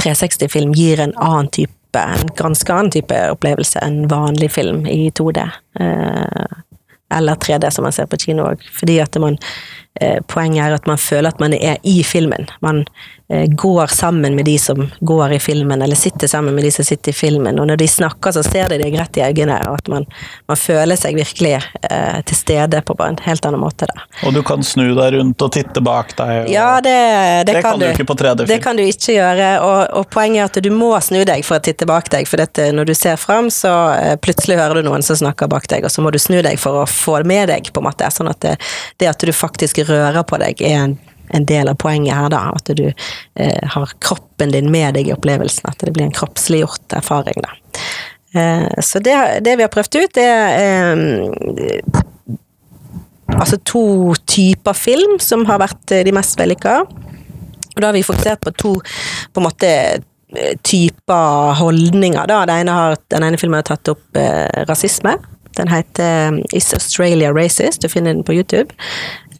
360-film 0.00 0.72
gir 0.72 1.04
en 1.04 1.12
annen 1.20 1.52
type 1.52 1.76
en 1.94 2.26
ganske 2.36 2.72
annen 2.72 2.90
type 2.90 3.18
opplevelse 3.30 3.78
enn 3.84 4.08
vanlig 4.10 4.48
film 4.50 4.86
i 4.90 5.12
2D. 5.14 5.44
Eh, 5.80 6.54
eller 7.14 7.34
3D, 7.34 7.70
som 7.70 7.86
man 7.86 7.94
ser 7.94 8.08
på 8.10 8.18
kino 8.18 8.48
òg. 8.48 8.64
Fordi 8.74 8.98
at 9.04 9.16
man 9.22 9.38
Poenget 10.26 10.64
er 10.64 10.74
at 10.74 10.88
man 10.90 10.98
føler 10.98 11.30
at 11.30 11.38
man 11.38 11.54
er 11.54 11.76
i 11.86 12.00
filmen. 12.02 12.48
Man 12.60 12.80
eh, 13.28 13.46
går 13.46 13.86
sammen 13.86 14.34
med 14.34 14.44
de 14.44 14.58
som 14.58 14.90
går 15.00 15.32
i 15.32 15.38
filmen, 15.38 15.82
eller 15.82 15.94
sitter 15.94 16.26
sammen 16.26 16.54
med 16.54 16.64
de 16.64 16.70
som 16.70 16.84
sitter 16.84 17.10
i 17.10 17.14
filmen. 17.14 17.58
Og 17.58 17.66
når 17.66 17.76
de 17.76 17.88
snakker, 17.88 18.32
så 18.32 18.42
ser 18.42 18.68
de 18.68 18.78
deg 18.82 18.96
rett 18.98 19.20
i 19.20 19.22
øynene, 19.22 19.60
og 19.68 19.78
at 19.78 19.90
man, 19.92 20.06
man 20.50 20.58
føler 20.58 20.98
seg 20.98 21.14
virkelig 21.14 21.52
eh, 21.54 22.18
til 22.26 22.36
stede 22.36 22.80
på 22.82 22.96
en 23.06 23.18
helt 23.22 23.46
annen 23.46 23.62
måte. 23.62 23.86
da. 23.86 24.02
Og 24.26 24.34
du 24.34 24.42
kan 24.42 24.66
snu 24.66 24.88
deg 24.96 25.14
rundt 25.14 25.46
og 25.46 25.52
titte 25.54 25.84
bak 25.84 26.16
deg. 26.18 26.32
Og... 26.48 26.50
Ja, 26.52 26.80
det, 26.84 26.96
det, 27.46 27.54
Det 27.54 27.62
kan 27.62 27.78
du 27.78 27.86
ikke 27.86 28.08
på 28.10 28.18
3D-film. 28.18 28.50
Det 28.50 28.58
kan 28.66 28.76
du 28.76 28.82
ikke 28.82 29.14
gjøre, 29.14 29.52
og, 29.62 29.78
og 30.00 30.10
poenget 30.10 30.42
er 30.42 30.50
at 30.50 30.60
du 30.66 30.70
må 30.74 30.90
snu 31.04 31.22
deg 31.22 31.46
for 31.46 31.60
å 31.60 31.64
titte 31.64 31.86
bak 31.86 32.10
deg, 32.10 32.26
for 32.26 32.42
dette, 32.42 32.70
når 32.74 32.90
du 32.90 32.94
ser 32.98 33.14
fram, 33.20 33.46
så 33.54 33.74
eh, 33.94 34.16
plutselig 34.18 34.58
hører 34.58 34.82
du 34.82 34.90
noen 34.90 35.06
som 35.06 35.22
snakker 35.22 35.50
bak 35.54 35.70
deg, 35.70 35.86
og 35.86 35.94
så 35.94 36.02
må 36.02 36.10
du 36.10 36.18
snu 36.18 36.40
deg 36.42 36.58
for 36.58 36.82
å 36.82 36.86
få 36.90 37.20
det 37.22 37.30
med 37.30 37.48
deg, 37.54 37.70
på 37.70 37.82
en 37.82 37.88
måte. 37.92 38.10
Sånn 38.10 38.30
at 38.30 38.42
det, 38.42 38.56
det 38.98 39.10
at 39.10 39.22
du 39.22 39.30
faktisk 39.34 39.83
rører 39.88 40.24
på 40.28 40.40
deg, 40.42 40.62
er 40.62 40.80
en, 40.82 40.96
en 41.34 41.46
del 41.48 41.70
av 41.70 41.78
poenget 41.80 42.16
her, 42.16 42.30
da. 42.32 42.42
At 42.54 42.72
du 42.78 42.86
eh, 42.88 43.62
har 43.76 43.94
kroppen 44.04 44.54
din 44.54 44.72
med 44.72 44.98
deg 44.98 45.10
i 45.10 45.14
opplevelsen, 45.16 45.70
at 45.70 45.84
det 45.84 45.94
blir 45.94 46.08
en 46.08 46.16
kroppsliggjort 46.16 46.98
erfaring, 47.00 47.40
da. 47.44 47.54
Eh, 48.34 48.68
så 48.82 48.98
det, 49.04 49.16
det 49.46 49.56
vi 49.56 49.66
har 49.66 49.72
prøvd 49.72 50.00
ut, 50.00 50.14
det 50.18 50.26
er 50.26 50.98
eh, 50.98 52.02
altså 53.34 53.58
to 53.66 54.14
typer 54.30 54.76
film 54.76 55.18
som 55.22 55.46
har 55.48 55.62
vært 55.62 55.94
eh, 55.94 56.04
de 56.06 56.14
mest 56.14 56.38
vellykka. 56.40 56.80
Og 57.74 57.82
da 57.82 57.90
har 57.90 57.96
vi 57.96 58.06
fokusert 58.06 58.42
på 58.44 58.54
to 58.58 58.74
på 59.34 59.42
en 59.42 59.46
måte 59.48 59.70
eh, 59.70 60.56
typer 60.66 61.54
holdninger. 61.60 62.26
Da. 62.30 62.42
Den, 62.48 62.64
ene 62.64 62.74
har, 62.78 62.98
den 63.14 63.26
ene 63.26 63.40
filmen 63.40 63.60
har 63.60 63.68
tatt 63.70 63.92
opp 63.94 64.18
eh, 64.18 64.64
rasisme. 64.68 65.16
Den 65.58 65.70
heter 65.70 66.34
eh, 66.34 66.58
Is 66.58 66.72
Australia 66.74 67.32
Racist? 67.34 67.82
Du 67.82 67.88
finner 67.88 68.14
den 68.14 68.26
på 68.26 68.34
YouTube. 68.34 68.74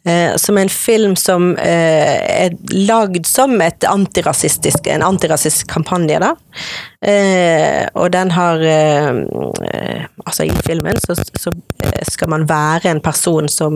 Eh, 0.05 0.35
som 0.41 0.57
er 0.57 0.67
en 0.67 0.73
film 0.73 1.15
som 1.19 1.53
eh, 1.61 2.45
er 2.45 2.57
lagd 2.71 3.27
som 3.29 3.57
antirasistisk, 3.89 4.87
en 4.87 5.05
antirasistisk 5.05 5.71
kampanje, 5.73 6.21
da. 6.23 6.35
Eh, 7.05 7.85
og 7.93 8.09
den 8.15 8.31
har 8.33 8.61
eh, 8.65 9.09
eh, 9.69 10.05
Altså, 10.25 10.43
i 10.43 10.53
filmen 10.65 10.97
så, 10.97 11.13
så, 11.37 11.51
skal 12.09 12.29
man 12.31 12.47
være 12.49 12.89
en 12.89 13.01
person 13.03 13.45
som 13.51 13.75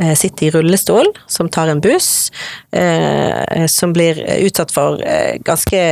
eh, 0.00 0.14
sitter 0.16 0.46
i 0.46 0.50
rullestol, 0.54 1.10
som 1.28 1.50
tar 1.52 1.68
en 1.68 1.82
buss, 1.84 2.30
eh, 2.72 3.66
som 3.68 3.92
blir 3.92 4.22
utsatt 4.46 4.72
for 4.72 5.02
eh, 5.04 5.36
ganske 5.44 5.82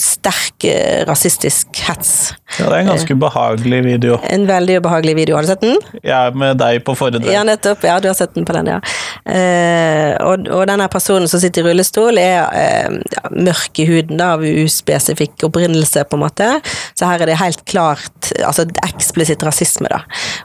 sterk 0.00 0.66
rasistisk 1.08 1.80
hets. 1.86 2.34
Ja, 2.58 2.68
det 2.68 2.74
er 2.74 2.82
en 2.82 2.92
ganske 2.92 3.16
ubehagelig 3.16 3.80
video. 3.86 4.18
En 4.28 4.44
veldig 4.48 4.78
ubehagelig 4.82 5.16
video. 5.22 5.38
Har 5.38 5.48
du 5.48 5.52
sett 5.54 5.64
den? 5.64 5.80
Ja, 6.04 6.26
med 6.34 6.60
deg 6.60 6.84
på 6.84 6.96
foredrag. 6.98 7.32
Ja, 7.32 7.46
nettopp. 7.46 7.88
Ja, 7.88 7.96
du 8.04 8.10
har 8.12 8.18
sett 8.18 8.36
den 8.36 8.44
på 8.44 8.56
den, 8.58 8.68
ja. 8.74 8.82
Og, 9.24 10.48
og 10.52 10.66
denne 10.68 10.86
personen 10.92 11.28
som 11.30 11.40
sitter 11.40 11.62
i 11.62 11.70
rullestol, 11.70 12.18
er 12.20 12.44
ja, 12.44 13.22
mørk 13.32 13.80
i 13.80 13.86
huden, 13.88 14.18
da, 14.20 14.34
av 14.36 14.44
uspesifikk 14.44 15.46
opprinnelse, 15.48 16.04
på 16.04 16.18
en 16.18 16.24
måte. 16.24 16.50
Så 16.92 17.08
her 17.08 17.24
er 17.24 17.32
det 17.32 17.40
helt 17.40 17.64
klart 17.68 18.32
altså 18.44 18.66
eksplisitt 18.84 19.42
rasisme, 19.46 19.88
da. 19.92 20.02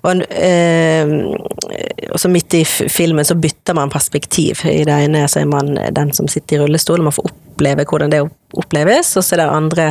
Og, 0.08 0.24
eh, 0.32 1.12
så 2.16 2.32
midt 2.32 2.54
i 2.54 2.64
filmen 2.66 3.26
så 3.26 3.36
bytter 3.36 3.78
man 3.78 3.92
perspektiv. 3.92 4.64
I 4.66 4.84
det 4.88 4.98
ene 5.06 5.28
så 5.28 5.44
er 5.44 5.52
man 5.52 5.76
den 5.96 6.14
som 6.16 6.28
sitter 6.32 6.58
i 6.58 6.64
rullestol, 6.64 7.00
og 7.00 7.10
man 7.10 7.16
får 7.16 7.30
oppleve 7.30 7.86
hvordan 7.90 8.14
det 8.14 8.24
oppleves, 8.58 9.12
og 9.18 9.26
så 9.26 9.36
er 9.36 9.44
det 9.44 9.48
andre 9.54 9.88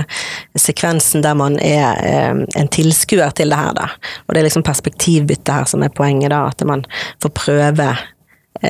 sekvensen 0.59 1.23
der 1.23 1.37
man 1.39 1.59
er 1.63 2.01
eh, 2.03 2.45
en 2.59 2.71
tilskuer 2.75 3.35
til 3.37 3.53
det 3.53 3.61
her, 3.61 3.75
da. 3.77 3.91
Og 4.27 4.35
det 4.35 4.43
er 4.43 4.49
liksom 4.49 4.67
perspektivbyttet 4.67 5.55
her 5.55 5.69
som 5.71 5.85
er 5.85 5.95
poenget, 5.95 6.33
da. 6.35 6.47
At 6.49 6.65
man 6.67 6.87
får 7.23 7.35
prøve 7.37 7.91
eh, 7.93 8.07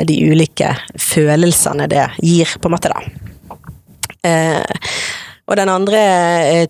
de 0.08 0.18
ulike 0.30 0.72
følelsene 1.00 1.88
det 1.90 2.08
gir, 2.22 2.56
på 2.58 2.68
en 2.68 2.74
måte, 2.76 2.92
da. 2.92 3.58
Eh, 4.28 4.90
og 5.48 5.56
den 5.56 5.70
andre 5.72 6.00
eh, 6.48 6.66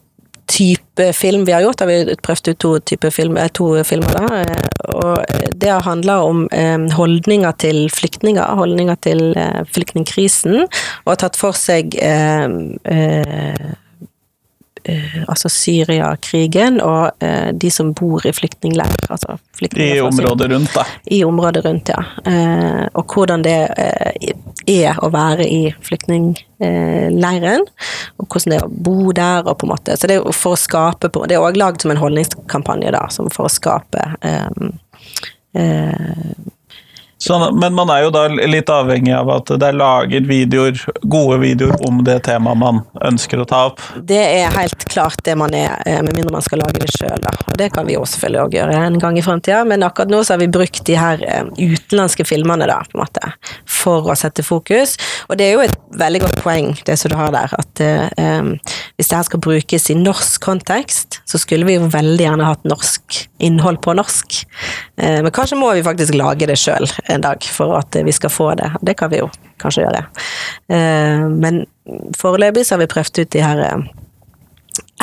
type 0.49 1.11
film 1.17 1.45
vi 1.45 1.53
har 1.53 1.65
gjort, 1.65 1.83
har 1.83 1.91
vi 1.91 2.17
prøvd 2.25 2.53
ut 2.53 2.61
to, 2.63 2.71
type 2.93 3.11
film, 3.15 3.37
eh, 3.41 3.51
to 3.53 3.71
filmer. 3.85 4.15
Da. 4.17 4.43
Eh, 4.43 4.69
og 4.99 5.51
det 5.61 5.75
handler 5.85 6.25
om 6.25 6.47
holdninger 6.95 7.59
til 7.61 7.85
flyktninger, 7.93 8.57
holdninger 8.59 8.97
til 9.05 9.27
flyktningkrisen, 9.75 10.63
og 11.05 11.13
har 11.13 11.21
tatt 11.27 11.39
for 11.39 11.59
seg 11.59 11.99
Eh, 11.99 13.75
altså 15.29 15.51
Syria-krigen 15.53 16.81
og 16.85 17.25
eh, 17.25 17.51
de 17.53 17.71
som 17.73 17.93
bor 17.97 18.25
i 18.27 18.33
flyktningleirer. 18.35 19.09
Altså 19.11 19.39
I 19.77 20.01
området 20.01 20.51
rundt, 20.53 20.75
da? 20.75 20.85
I 21.05 21.23
området 21.25 21.65
rundt, 21.67 21.93
ja. 21.93 22.03
Eh, 22.25 22.85
og 22.99 23.15
hvordan 23.15 23.45
det 23.47 23.57
er 24.69 25.01
å 25.03 25.11
være 25.15 25.47
i 25.49 25.63
flyktningleiren, 25.85 27.67
og 28.19 28.27
hvordan 28.27 28.55
det 28.55 28.61
er 28.61 28.67
å 28.67 28.83
bo 28.89 29.13
der, 29.17 29.47
og 29.47 29.59
på 29.61 29.69
en 29.69 29.75
måte 29.75 29.97
Så 29.99 30.11
det 30.11 30.19
er 30.19 30.37
for 30.37 30.57
å 30.57 30.61
skape 30.61 31.11
Det 31.29 31.37
er 31.37 31.45
òg 31.45 31.59
lagd 31.59 31.83
som 31.83 31.93
en 31.95 32.01
holdningskampanje, 32.01 32.93
da, 32.95 33.07
som 33.13 33.31
for 33.33 33.49
å 33.49 33.53
skape 33.53 34.05
eh, 34.27 34.51
uh, 35.59 36.49
Sånn, 37.19 37.59
men 37.59 37.75
man 37.75 37.91
er 37.91 38.05
jo 38.05 38.11
da 38.15 38.29
litt 38.31 38.71
avhengig 38.71 39.11
av 39.17 39.31
at 39.35 39.51
det 39.59 39.67
er 39.67 39.75
laget 39.75 40.29
videoer, 40.29 40.79
gode 41.11 41.41
videoer 41.43 41.75
om 41.89 42.05
det 42.07 42.21
temaet 42.29 42.61
man 42.61 42.79
ønsker 43.09 43.43
å 43.43 43.47
ta 43.49 43.65
opp? 43.73 43.83
Det 44.07 44.21
er 44.23 44.55
helt 44.55 44.87
klart 44.87 45.25
det 45.27 45.35
man 45.39 45.55
er, 45.57 45.75
eh, 45.85 45.99
med 46.07 46.15
mindre 46.15 46.37
man 46.37 46.47
skal 46.47 46.63
lage 46.63 46.79
det 46.79 46.93
sjøl. 46.95 47.27
Det 47.59 47.73
kan 47.75 47.89
vi 47.89 47.97
jo 47.97 48.05
selvfølgelig 48.07 48.43
òg 48.45 48.55
gjøre 48.55 48.77
en 48.85 48.99
gang 49.03 49.19
i 49.19 49.25
framtida, 49.27 49.65
men 49.67 49.83
akkurat 49.83 50.13
nå 50.13 50.23
så 50.23 50.37
har 50.37 50.45
vi 50.45 50.51
brukt 50.59 50.85
de 50.87 50.95
her 50.95 51.25
eh, 51.27 51.51
utenlandske 51.59 52.27
filmene, 52.29 52.71
da, 52.71 52.79
på 52.87 53.01
en 53.01 53.03
måte, 53.03 53.33
for 53.67 54.07
å 54.07 54.17
sette 54.19 54.47
fokus. 54.47 54.95
Og 55.27 55.41
det 55.41 55.49
er 55.49 55.57
jo 55.57 55.67
et 55.67 55.77
veldig 55.99 56.23
godt 56.23 56.43
poeng, 56.45 56.71
det 56.87 57.01
som 57.03 57.11
du 57.11 57.19
har 57.19 57.35
der, 57.35 57.51
at 57.59 57.83
um, 58.19 58.55
hvis 58.95 59.11
det 59.11 59.17
her 59.17 59.27
skal 59.27 59.43
brukes 59.43 59.91
i 59.91 59.99
norsk 59.99 60.39
kontekst, 60.45 61.19
så 61.27 61.41
skulle 61.41 61.67
vi 61.67 61.77
jo 61.77 61.91
veldig 61.91 62.25
gjerne 62.25 62.47
hatt 62.47 62.67
norsk 62.69 63.19
innhold 63.39 63.83
på 63.85 63.95
norsk. 63.99 64.41
Uh, 65.01 65.21
men 65.25 65.33
kanskje 65.35 65.59
må 65.61 65.73
vi 65.77 65.87
faktisk 65.87 66.17
lage 66.19 66.49
det 66.51 66.59
sjøl 66.61 66.89
en 67.09 67.25
dag 67.25 67.45
for 67.53 67.79
at 67.79 67.99
vi 68.05 68.15
skal 68.15 68.33
få 68.33 68.53
det. 68.59 68.73
Det 68.83 68.99
kan 68.99 69.13
vi 69.13 69.23
jo 69.23 69.31
kanskje 69.63 69.85
gjøre. 69.87 70.05
Eh, 70.73 71.25
men 71.29 71.65
foreløpig 72.19 72.67
så 72.67 72.77
har 72.77 72.85
vi 72.85 72.93
prøvd 72.93 73.23
ut 73.23 73.33
de 73.35 73.43
her 73.43 73.63
eh, 73.65 73.87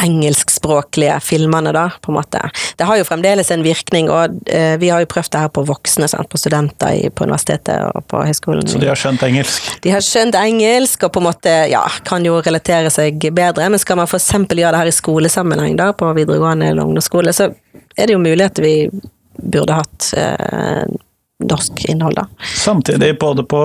engelskspråklige 0.01 1.19
filmene, 1.23 1.71
da, 1.75 1.89
på 2.01 2.11
en 2.11 2.17
måte. 2.17 2.41
Det 2.77 2.87
har 2.87 2.99
jo 2.99 3.05
fremdeles 3.07 3.51
en 3.51 3.63
virkning, 3.63 4.09
og 4.11 4.35
eh, 4.51 4.75
vi 4.81 4.89
har 4.91 5.03
jo 5.03 5.09
prøvd 5.11 5.31
det 5.31 5.43
her 5.45 5.53
på 5.55 5.63
voksne, 5.67 6.09
sant? 6.11 6.29
på 6.29 6.39
studenter 6.39 6.97
i, 6.99 7.09
på 7.09 7.27
universitetet 7.27 7.95
og 7.95 8.05
på 8.11 8.23
høyskolen. 8.27 8.67
Så 8.67 8.81
de 8.81 8.89
har 8.91 8.99
skjønt 8.99 9.23
engelsk? 9.25 9.71
De 9.85 9.93
har 9.93 10.03
skjønt 10.03 10.37
engelsk, 10.39 11.07
og 11.07 11.15
på 11.15 11.23
en 11.23 11.29
måte, 11.29 11.55
ja, 11.71 11.83
kan 12.07 12.25
jo 12.27 12.41
relatere 12.45 12.91
seg 12.93 13.23
bedre. 13.35 13.69
Men 13.71 13.81
skal 13.81 14.01
man 14.01 14.09
f.eks. 14.09 14.31
gjøre 14.35 14.75
det 14.75 14.83
her 14.83 14.91
i 14.91 14.95
skolesammenheng, 14.95 15.79
da, 15.79 15.91
på 15.97 16.11
videregående 16.17 16.73
eller 16.73 16.87
ungdomsskole, 16.87 17.33
så 17.35 17.51
er 17.95 18.07
det 18.07 18.17
jo 18.17 18.23
mulig 18.23 18.49
at 18.49 18.59
vi 18.63 18.75
burde 19.35 19.75
hatt 19.75 20.11
eh, 20.17 20.83
norsk 21.43 21.85
innhold, 21.89 22.15
da. 22.15 22.27
Samtidig, 22.39 23.19
både 23.19 23.43
på 23.43 23.61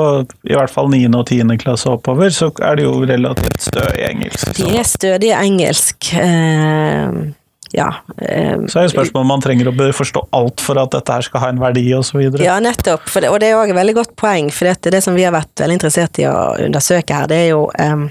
i 0.49 0.55
hvert 0.55 0.73
fall 0.73 0.91
9. 0.91 1.05
og 1.15 1.27
10. 1.27 1.59
klasse 1.63 1.91
oppover, 1.91 2.31
så 2.35 2.51
er 2.63 2.81
det 2.81 2.87
jo 2.87 2.97
relativt 3.07 3.61
stødig 3.63 4.07
engelsk. 4.09 4.57
De 4.59 4.71
er 4.79 4.89
stødige 4.89 5.37
engelsk. 5.39 6.11
Uh, 6.17 7.31
ja. 7.77 7.93
Uh, 8.19 8.67
så 8.67 8.81
er 8.81 8.89
jo 8.89 8.95
spørsmålet 8.97 9.23
om 9.23 9.31
man 9.31 9.45
trenger 9.45 9.71
å 9.71 9.77
forstå 9.95 10.25
alt 10.35 10.65
for 10.65 10.83
at 10.83 10.97
dette 10.97 11.15
her 11.15 11.29
skal 11.29 11.45
ha 11.45 11.53
en 11.55 11.63
verdi, 11.63 11.87
osv. 11.95 12.19
Ja, 12.43 12.59
nettopp. 12.63 13.07
Det, 13.15 13.31
og 13.31 13.39
det 13.43 13.53
er 13.53 13.61
òg 13.61 13.71
et 13.71 13.79
veldig 13.79 13.97
godt 14.03 14.17
poeng, 14.19 14.51
for 14.55 14.71
det, 14.71 14.91
det 14.97 15.05
som 15.07 15.15
vi 15.19 15.29
har 15.29 15.37
vært 15.37 15.63
veldig 15.63 15.79
interessert 15.79 16.23
i 16.23 16.27
å 16.31 16.37
undersøke 16.67 17.23
her, 17.23 17.31
det 17.31 17.41
er 17.45 17.49
jo 17.53 17.69
um, 17.79 18.09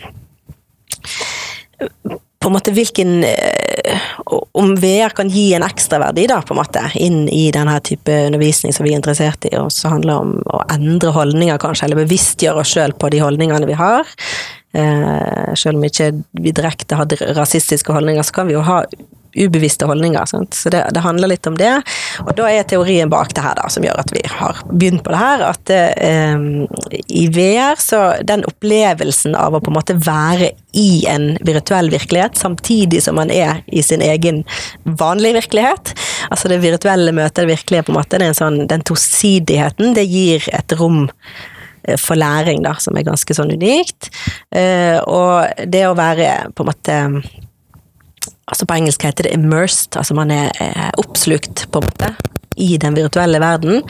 på 2.39 2.47
en 2.47 2.55
måte 2.55 2.71
hvilken 2.71 3.23
eh, 3.27 4.05
Om 4.59 4.75
VR 4.79 5.13
kan 5.15 5.29
gi 5.31 5.53
en 5.55 5.63
ekstraverdi 5.65 6.27
inn 6.99 7.27
i 7.29 7.49
denne 7.51 7.79
type 7.85 8.11
undervisning 8.27 8.73
som 8.75 8.85
vi 8.85 8.93
er 8.93 8.99
interessert 8.99 9.45
i, 9.49 9.55
og 9.57 9.71
som 9.71 9.95
handler 9.95 10.23
om 10.23 10.33
å 10.45 10.61
endre 10.73 11.13
holdninger, 11.15 11.57
kanskje, 11.57 11.87
eller 11.87 12.01
bevisstgjøre 12.03 12.63
oss 12.63 12.73
sjøl 12.75 12.93
på 12.93 13.09
de 13.09 13.21
holdningene 13.23 13.69
vi 13.69 13.77
har. 13.79 14.07
Eh, 14.73 15.53
selv 15.57 15.79
om 15.79 15.87
ikke 15.87 16.11
vi 16.43 16.53
direkte 16.53 16.99
har 16.99 17.09
rasistiske 17.37 17.95
holdninger, 17.95 18.23
så 18.23 18.35
kan 18.35 18.49
vi 18.49 18.57
jo 18.57 18.65
ha 18.67 18.83
ubevisste 19.39 19.87
holdninger. 19.89 20.25
Sant? 20.29 20.53
Så 20.53 20.71
det, 20.73 20.83
det, 20.93 21.03
handler 21.03 21.31
litt 21.31 21.47
om 21.47 21.57
det. 21.57 21.71
Og 22.25 22.33
da 22.37 22.49
er 22.51 22.67
teorien 22.67 23.11
bak 23.11 23.33
det 23.35 23.43
her 23.45 23.57
da, 23.59 23.67
som 23.71 23.85
gjør 23.85 24.01
at 24.03 24.13
vi 24.15 24.23
har 24.27 24.61
begynt 24.69 25.03
på 25.05 25.13
det 25.13 25.21
her, 25.21 25.45
at 25.49 25.73
eh, 25.75 26.45
i 27.07 27.25
VR 27.33 27.79
så 27.79 28.01
den 28.25 28.45
opplevelsen 28.49 29.37
av 29.39 29.55
å 29.55 29.63
på 29.63 29.71
en 29.71 29.79
måte 29.79 29.97
være 29.99 30.53
i 30.77 31.05
en 31.09 31.31
virtuell 31.45 31.89
virkelighet, 31.93 32.37
samtidig 32.37 33.01
som 33.03 33.17
man 33.19 33.31
er 33.33 33.63
i 33.67 33.83
sin 33.85 34.03
egen 34.05 34.43
vanlige 34.83 35.39
virkelighet. 35.39 35.93
Altså 36.29 36.51
det 36.51 36.61
virtuelle 36.63 37.13
møtet 37.15 37.43
det 37.43 37.53
virkelige, 37.53 37.87
på 37.87 37.93
en 37.93 37.99
måte. 37.99 38.17
Det 38.17 38.27
er 38.27 38.33
en 38.33 38.41
sånn, 38.41 38.61
den 38.69 38.85
tosidigheten, 38.85 39.93
det 39.97 40.05
gir 40.09 40.45
et 40.53 40.77
rom 40.79 41.05
eh, 41.07 41.97
for 41.97 42.19
læring, 42.19 42.63
da, 42.65 42.75
som 42.81 42.97
er 42.97 43.07
ganske 43.07 43.37
sånn 43.37 43.53
unikt. 43.55 44.11
Eh, 44.51 44.97
og 44.99 45.65
det 45.65 45.85
å 45.87 45.97
være 45.97 46.51
på 46.53 46.65
en 46.65 46.71
måte 46.73 46.97
altså 48.49 48.65
På 48.65 48.73
engelsk 48.73 49.03
heter 49.03 49.23
det 49.23 49.33
'immersed', 49.33 49.97
altså 49.97 50.13
man 50.13 50.31
er 50.31 50.49
oppslukt, 50.97 51.67
på 51.71 51.79
en 51.79 51.85
måte, 51.85 52.15
i 52.57 52.77
den 52.77 52.95
virtuelle 52.95 53.39
verden. 53.39 53.83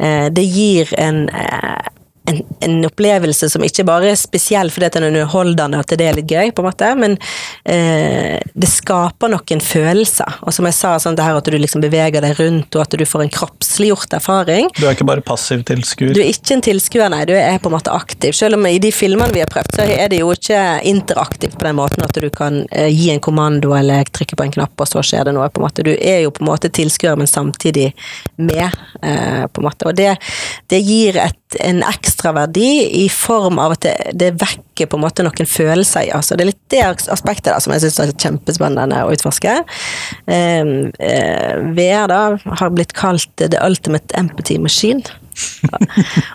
Eh, 0.00 0.28
det 0.32 0.44
gir 0.44 0.90
en 0.98 1.28
eh, 1.28 1.90
en, 2.30 2.40
en, 2.64 2.78
opplevelse 2.86 3.50
som 3.52 3.64
ikke 3.64 3.84
bare 3.88 4.12
er 4.12 4.18
spesiell 4.18 4.70
fordi 4.72 4.90
den 4.94 5.06
er 5.06 5.12
underholdende 5.12 5.80
at 5.82 5.92
det 5.98 6.06
er 6.06 6.16
litt 6.16 6.30
gøy, 6.30 6.52
på 6.54 6.62
en 6.62 6.68
måte, 6.68 6.90
men 6.98 7.16
eh, 7.64 8.38
det 8.54 8.70
skaper 8.70 9.32
noen 9.32 9.62
følelser. 9.64 10.40
Og 10.46 10.54
som 10.54 10.68
jeg 10.68 10.76
sa, 10.76 10.94
sånn 11.02 11.18
det 11.18 11.26
her 11.26 11.38
at 11.38 11.50
du 11.50 11.56
liksom 11.58 11.84
beveger 11.84 12.24
deg 12.24 12.38
rundt, 12.40 12.74
og 12.76 12.84
at 12.84 12.96
du 12.98 13.04
får 13.08 13.26
en 13.26 13.32
kroppsliggjort 13.34 14.16
erfaring. 14.20 14.70
Du 14.78 14.84
er 14.86 14.96
ikke 14.96 15.08
bare 15.08 15.24
passiv 15.24 15.64
tilskuer? 15.68 16.14
Du 16.16 16.22
er 16.22 16.30
ikke 16.32 16.56
en 16.56 16.64
tilskuer, 16.64 17.08
nei. 17.12 17.22
Du 17.28 17.34
er 17.36 17.58
på 17.62 17.70
en 17.70 17.76
måte 17.76 17.94
aktiv. 17.94 18.34
Selv 18.36 18.58
om 18.58 18.68
i 18.68 18.78
de 18.82 18.92
filmene 18.94 19.34
vi 19.34 19.42
har 19.44 19.50
prøvd, 19.50 19.76
så 19.78 19.86
er 19.86 20.12
det 20.12 20.22
jo 20.22 20.30
ikke 20.34 20.62
interaktivt 20.90 21.58
på 21.58 21.66
den 21.66 21.78
måten 21.78 22.06
at 22.06 22.20
du 22.20 22.28
kan 22.34 22.62
eh, 22.70 22.90
gi 22.90 23.10
en 23.14 23.22
kommando 23.24 23.74
eller 23.76 24.08
trykke 24.10 24.38
på 24.38 24.46
en 24.46 24.56
knapp, 24.58 24.74
og 24.78 24.90
så 24.90 25.04
skjer 25.06 25.28
det 25.28 25.36
noe. 25.36 25.48
på 25.50 25.62
en 25.62 25.66
måte. 25.68 25.86
Du 25.86 25.92
er 25.94 26.24
jo 26.24 26.34
på 26.34 26.44
en 26.44 26.50
måte 26.50 26.72
tilskuer, 26.72 27.18
men 27.18 27.30
samtidig 27.30 27.90
med, 28.36 28.68
eh, 29.02 29.44
på 29.46 29.62
en 29.62 29.68
måte. 29.68 29.90
Og 29.90 29.96
det, 29.96 30.14
det 30.70 30.82
gir 30.84 31.20
et, 31.20 31.39
en 31.58 31.82
ekstra 31.82 32.20
ekstraverdi 32.20 33.04
i 33.04 33.08
form 33.08 33.58
av 33.58 33.72
at 33.72 33.84
det, 33.84 33.94
det, 34.14 34.34
vekker 34.40 34.88
på 34.90 34.98
en 34.98 35.04
måte 35.04 35.24
noen 35.24 35.48
følelser 35.48 36.08
i. 36.08 36.12
Altså, 36.12 36.36
det 36.36 36.44
er 36.44 36.50
litt 36.52 36.72
det 36.72 36.82
aspektet 37.12 37.52
da, 37.52 37.60
som 37.60 37.72
jeg 37.72 37.84
syns 37.84 38.00
er 38.00 38.12
kjempespennende 38.12 39.04
å 39.04 39.12
utforske. 39.14 39.56
Eh, 40.26 40.74
eh, 41.00 41.56
VR 41.76 42.10
da 42.12 42.20
har 42.60 42.74
blitt 42.74 42.94
kalt 42.96 43.30
the 43.40 43.58
ultimate 43.64 44.14
empathy 44.16 44.58
machine. 44.58 45.02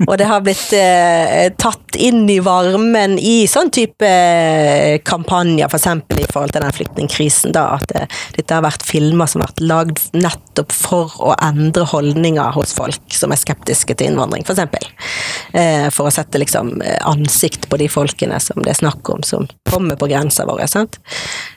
Og 0.08 0.14
det 0.20 0.28
har 0.30 0.44
blitt 0.46 0.74
eh, 0.78 1.50
tatt 1.60 1.98
inn 2.00 2.26
i 2.30 2.40
varmen 2.44 3.18
i 3.20 3.46
sånn 3.50 3.72
type 3.74 4.08
eh, 4.08 5.00
kampanjer, 5.06 5.70
f.eks. 5.70 5.88
For 6.06 6.22
i 6.22 6.28
forhold 6.32 6.56
til 6.56 6.66
den 6.66 6.76
flyktningkrisen, 6.76 7.56
da, 7.56 7.66
at 7.80 7.88
det, 7.92 8.06
dette 8.38 8.58
har 8.58 8.66
vært 8.66 8.86
filmer 8.86 9.30
som 9.30 9.44
har 9.44 9.52
vært 9.52 9.64
lagd 9.66 10.04
nettopp 10.18 10.76
for 10.76 11.16
å 11.24 11.34
endre 11.44 11.86
holdninger 11.90 12.56
hos 12.58 12.76
folk 12.78 13.16
som 13.16 13.34
er 13.34 13.42
skeptiske 13.42 13.98
til 13.98 14.12
innvandring, 14.12 14.46
f.eks. 14.46 14.64
For, 14.76 14.92
eh, 15.62 15.88
for 15.94 16.10
å 16.10 16.14
sette 16.14 16.42
liksom 16.42 16.76
ansikt 17.06 17.70
på 17.72 17.80
de 17.82 17.90
folkene 17.92 18.40
som 18.44 18.62
det 18.64 18.76
er 18.76 18.82
snakk 18.84 19.14
om, 19.14 19.24
som 19.26 19.48
kommer 19.70 20.00
på 20.00 20.10
grensa 20.12 20.46
vår. 20.48 20.66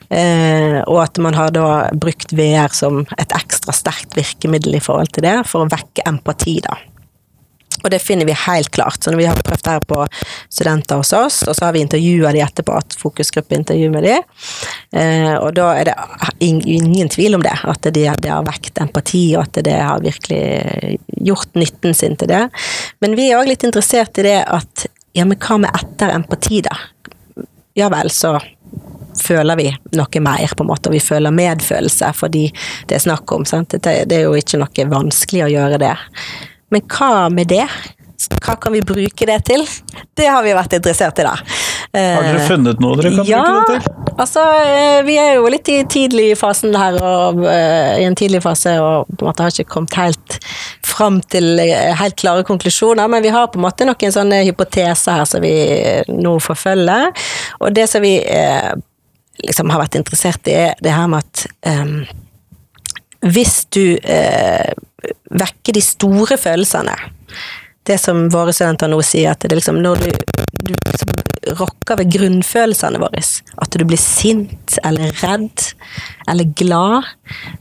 Eh, 0.09 0.79
og 0.89 0.99
at 1.03 1.19
man 1.21 1.37
har 1.37 1.53
da 1.53 1.89
brukt 1.93 2.33
VR 2.33 2.73
som 2.73 3.03
et 3.21 3.33
ekstra 3.37 3.75
sterkt 3.75 4.17
virkemiddel 4.17 4.79
i 4.79 4.83
forhold 4.83 5.13
til 5.13 5.25
det, 5.27 5.35
for 5.49 5.65
å 5.65 5.69
vekke 5.69 6.05
empati, 6.09 6.57
da. 6.65 6.77
Og 7.83 7.91
det 7.93 8.01
finner 8.03 8.27
vi 8.27 8.35
helt 8.35 8.71
klart. 8.75 9.03
Så 9.03 9.11
når 9.11 9.21
vi 9.21 9.27
har 9.29 9.39
prøvd 9.45 9.67
her 9.71 9.83
på 9.87 10.01
studenter 10.51 10.99
hos 10.99 11.13
oss, 11.15 11.37
og 11.47 11.55
så 11.55 11.67
har 11.67 11.75
vi 11.75 11.83
intervjua 11.85 12.33
de 12.35 12.41
etterpå, 12.43 12.73
fokusgruppe 12.73 12.99
fokusgruppeintervju 12.99 13.91
med 13.93 14.03
de, 14.03 14.17
eh, 14.99 15.35
og 15.37 15.53
da 15.55 15.69
er 15.79 15.89
det 15.89 15.95
ingen 16.43 17.09
tvil 17.09 17.37
om 17.39 17.45
det. 17.45 17.55
At 17.63 17.87
det, 17.87 17.93
det, 17.95 18.29
har 18.33 18.47
vekt 18.47 18.81
empati, 18.83 19.23
og 19.37 19.47
at 19.47 19.63
det 19.63 19.77
har 19.79 20.03
virkelig 20.03 20.99
gjort 21.29 21.55
nytten 21.55 21.95
sin 21.95 22.19
til 22.19 22.31
det. 22.31 22.45
Men 22.99 23.15
vi 23.15 23.29
er 23.29 23.39
òg 23.39 23.47
litt 23.53 23.63
interessert 23.63 24.19
i 24.19 24.27
det 24.27 24.39
at 24.43 24.87
ja, 25.15 25.25
men 25.25 25.39
hva 25.39 25.57
med 25.63 25.75
etter 25.75 26.13
empati, 26.13 26.61
da? 26.67 26.75
Ja 27.79 27.87
vel, 27.91 28.11
så 28.11 28.35
føler 29.19 29.57
vi 29.59 29.69
noe 29.97 30.21
mer, 30.23 30.51
på 30.55 30.63
en 30.63 30.69
måte, 30.69 30.89
og 30.89 30.95
vi 30.95 31.01
føler 31.03 31.33
medfølelse 31.35 32.11
fordi 32.15 32.45
det 32.87 32.97
er 32.97 33.03
snakk 33.03 33.31
om. 33.35 33.45
Sant? 33.47 33.75
Det 33.75 34.05
er 34.05 34.25
jo 34.25 34.35
ikke 34.37 34.59
noe 34.61 34.87
vanskelig 34.91 35.45
å 35.47 35.51
gjøre 35.53 35.79
det. 35.81 35.95
Men 36.73 36.85
hva 36.85 37.29
med 37.33 37.49
det? 37.51 37.65
Hva 38.43 38.57
kan 38.59 38.73
vi 38.75 38.81
bruke 38.83 39.25
det 39.25 39.37
til? 39.47 39.63
Det 40.17 40.27
har 40.27 40.43
vi 40.43 40.51
vært 40.55 40.73
interessert 40.75 41.21
i, 41.21 41.25
da. 41.25 41.35
Har 41.95 42.25
dere 42.25 42.41
funnet 42.45 42.81
noe 42.83 42.97
dere 42.99 43.13
kan 43.15 43.27
ja, 43.27 43.39
bruke 43.45 43.77
det 43.77 43.79
til? 43.79 44.09
Altså, 44.19 44.43
eh, 44.59 44.97
vi 45.07 45.15
er 45.21 45.37
jo 45.37 45.47
litt 45.47 45.69
i 45.71 45.77
tidlig 45.87 46.33
fasen 46.37 46.75
her, 46.75 46.97
og 46.99 47.39
uh, 47.45 47.93
i 47.95 48.03
en 48.03 48.17
tidlig 48.19 48.41
fase, 48.43 48.73
og 48.83 49.07
på 49.13 49.23
en 49.23 49.29
måte 49.29 49.45
har 49.45 49.55
ikke 49.55 49.71
kommet 49.71 49.95
helt 49.95 50.37
fram 50.85 51.21
til 51.31 51.61
eh, 51.63 51.93
helt 51.95 52.17
klare 52.19 52.43
konklusjoner, 52.47 53.07
men 53.07 53.23
vi 53.23 53.31
har 53.31 53.47
på 53.47 53.61
en 53.61 53.65
måte 53.69 53.87
noen 53.87 54.15
sånne 54.15 54.41
hypoteser 54.49 55.21
her 55.21 55.29
som 55.29 55.43
vi 55.45 55.53
nå 56.11 56.35
forfølger. 56.43 57.15
Og 57.63 57.71
det 57.77 57.87
som 57.91 58.03
vi 58.03 58.17
liksom 59.39 59.71
har 59.71 59.85
vært 59.85 59.95
interessert 60.01 60.51
i, 60.51 60.57
er 60.67 60.83
det 60.83 60.91
her 60.91 61.07
med 61.07 61.23
at 61.23 61.45
um, 61.71 62.01
hvis 63.31 63.61
du 63.71 63.95
uh, 63.95 64.75
vekker 65.29 65.77
de 65.77 65.83
store 65.83 66.37
følelsene. 66.39 66.95
Det 67.87 67.97
som 68.01 68.27
våre 68.29 68.53
studenter 68.53 68.91
nå 68.91 68.99
sier, 69.05 69.31
at 69.31 69.41
det 69.41 69.53
er 69.53 69.61
liksom 69.61 69.79
når 69.81 70.03
du, 70.03 70.09
du 70.69 70.73
liksom 70.75 71.15
rokker 71.57 72.01
ved 72.01 72.11
grunnfølelsene 72.13 72.99
våre, 73.01 73.23
at 73.63 73.77
du 73.79 73.85
blir 73.87 74.01
sint 74.01 74.77
eller 74.85 75.13
redd 75.23 75.65
eller 76.29 76.53
glad. 76.59 77.09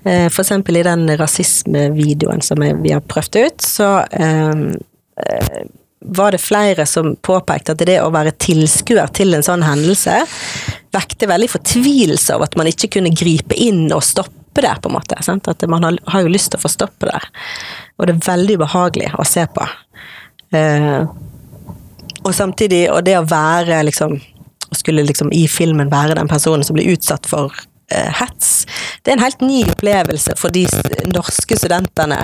Uh, 0.04 0.28
For 0.28 0.42
eksempel 0.44 0.80
i 0.80 0.86
den 0.86 1.08
rasismevideoen 1.20 2.44
som 2.44 2.64
vi 2.82 2.92
har 2.92 3.04
prøvd 3.06 3.40
ut, 3.40 3.64
så 3.64 3.92
um, 4.18 4.66
var 6.00 6.32
det 6.32 6.38
flere 6.42 6.86
som 6.86 7.16
påpekte 7.16 7.74
at 7.74 7.86
det 7.86 7.98
å 8.02 8.12
være 8.14 8.36
tilskuer 8.38 9.10
til 9.14 9.34
en 9.34 9.44
sånn 9.44 9.64
hendelse 9.66 10.20
vekte 10.94 11.28
veldig 11.28 11.50
fortvilelse 11.52 12.36
over 12.36 12.48
at 12.48 12.58
man 12.60 12.70
ikke 12.70 12.92
kunne 12.96 13.12
gripe 13.12 13.56
inn 13.58 13.88
og 13.92 14.04
stoppe 14.06 14.37
det, 14.64 14.74
på 14.82 14.90
en 14.90 14.96
måte. 14.98 15.18
Sant? 15.24 15.48
At 15.48 15.64
man 15.70 15.86
har, 15.86 15.98
har, 16.06 16.24
jo 16.24 16.32
lyst 16.32 16.52
til 16.52 16.60
å 16.60 16.64
få 16.64 16.72
stoppe 16.72 17.10
det. 17.10 17.20
Og 17.98 18.08
det 18.08 18.16
er 18.16 18.26
veldig 18.28 18.58
behagelig 18.64 19.12
å 19.18 19.26
se 19.28 19.46
på. 19.54 19.66
Eh, 20.56 21.02
og 22.24 22.34
samtidig, 22.34 22.86
og 22.92 23.04
det 23.06 23.18
å 23.18 23.26
være 23.28 23.82
liksom 23.88 24.18
Skulle 24.76 25.00
liksom 25.04 25.30
i 25.32 25.46
filmen 25.48 25.88
være 25.88 26.18
den 26.18 26.28
personen 26.28 26.64
som 26.64 26.76
blir 26.76 26.90
utsatt 26.92 27.24
for 27.24 27.54
eh, 27.88 28.10
hets, 28.18 28.66
det 29.00 29.14
er 29.14 29.16
en 29.16 29.22
helt 29.24 29.40
ny 29.40 29.62
opplevelse 29.64 30.34
for 30.36 30.52
de 30.52 30.66
norske 31.08 31.56
studentene 31.56 32.18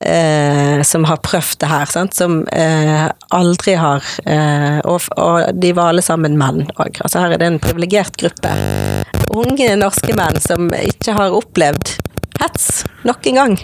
eh, 0.00 0.82
som 0.82 1.04
har 1.04 1.20
prøvd 1.24 1.58
det 1.60 1.70
her, 1.70 1.84
sant? 1.92 2.16
som 2.16 2.40
eh, 2.48 3.04
aldri 3.34 3.74
har 3.78 4.04
eh, 4.24 4.78
og, 4.84 5.10
og, 5.16 5.50
de 5.60 5.72
var 5.76 5.92
alle 5.92 6.04
sammen 6.04 6.38
menn 6.40 6.64
òg. 6.76 7.02
Altså 7.04 7.24
her 7.24 7.36
er 7.36 7.42
det 7.42 7.50
en 7.50 7.60
privilegert 7.62 8.16
gruppe. 8.20 8.54
Unge 9.38 9.72
norske 9.78 10.14
menn 10.16 10.38
som 10.42 10.70
ikke 10.74 11.14
har 11.16 11.34
opplevd 11.36 11.96
hets 12.38 12.84
nok 13.02 13.26
en 13.26 13.34
gang. 13.34 13.54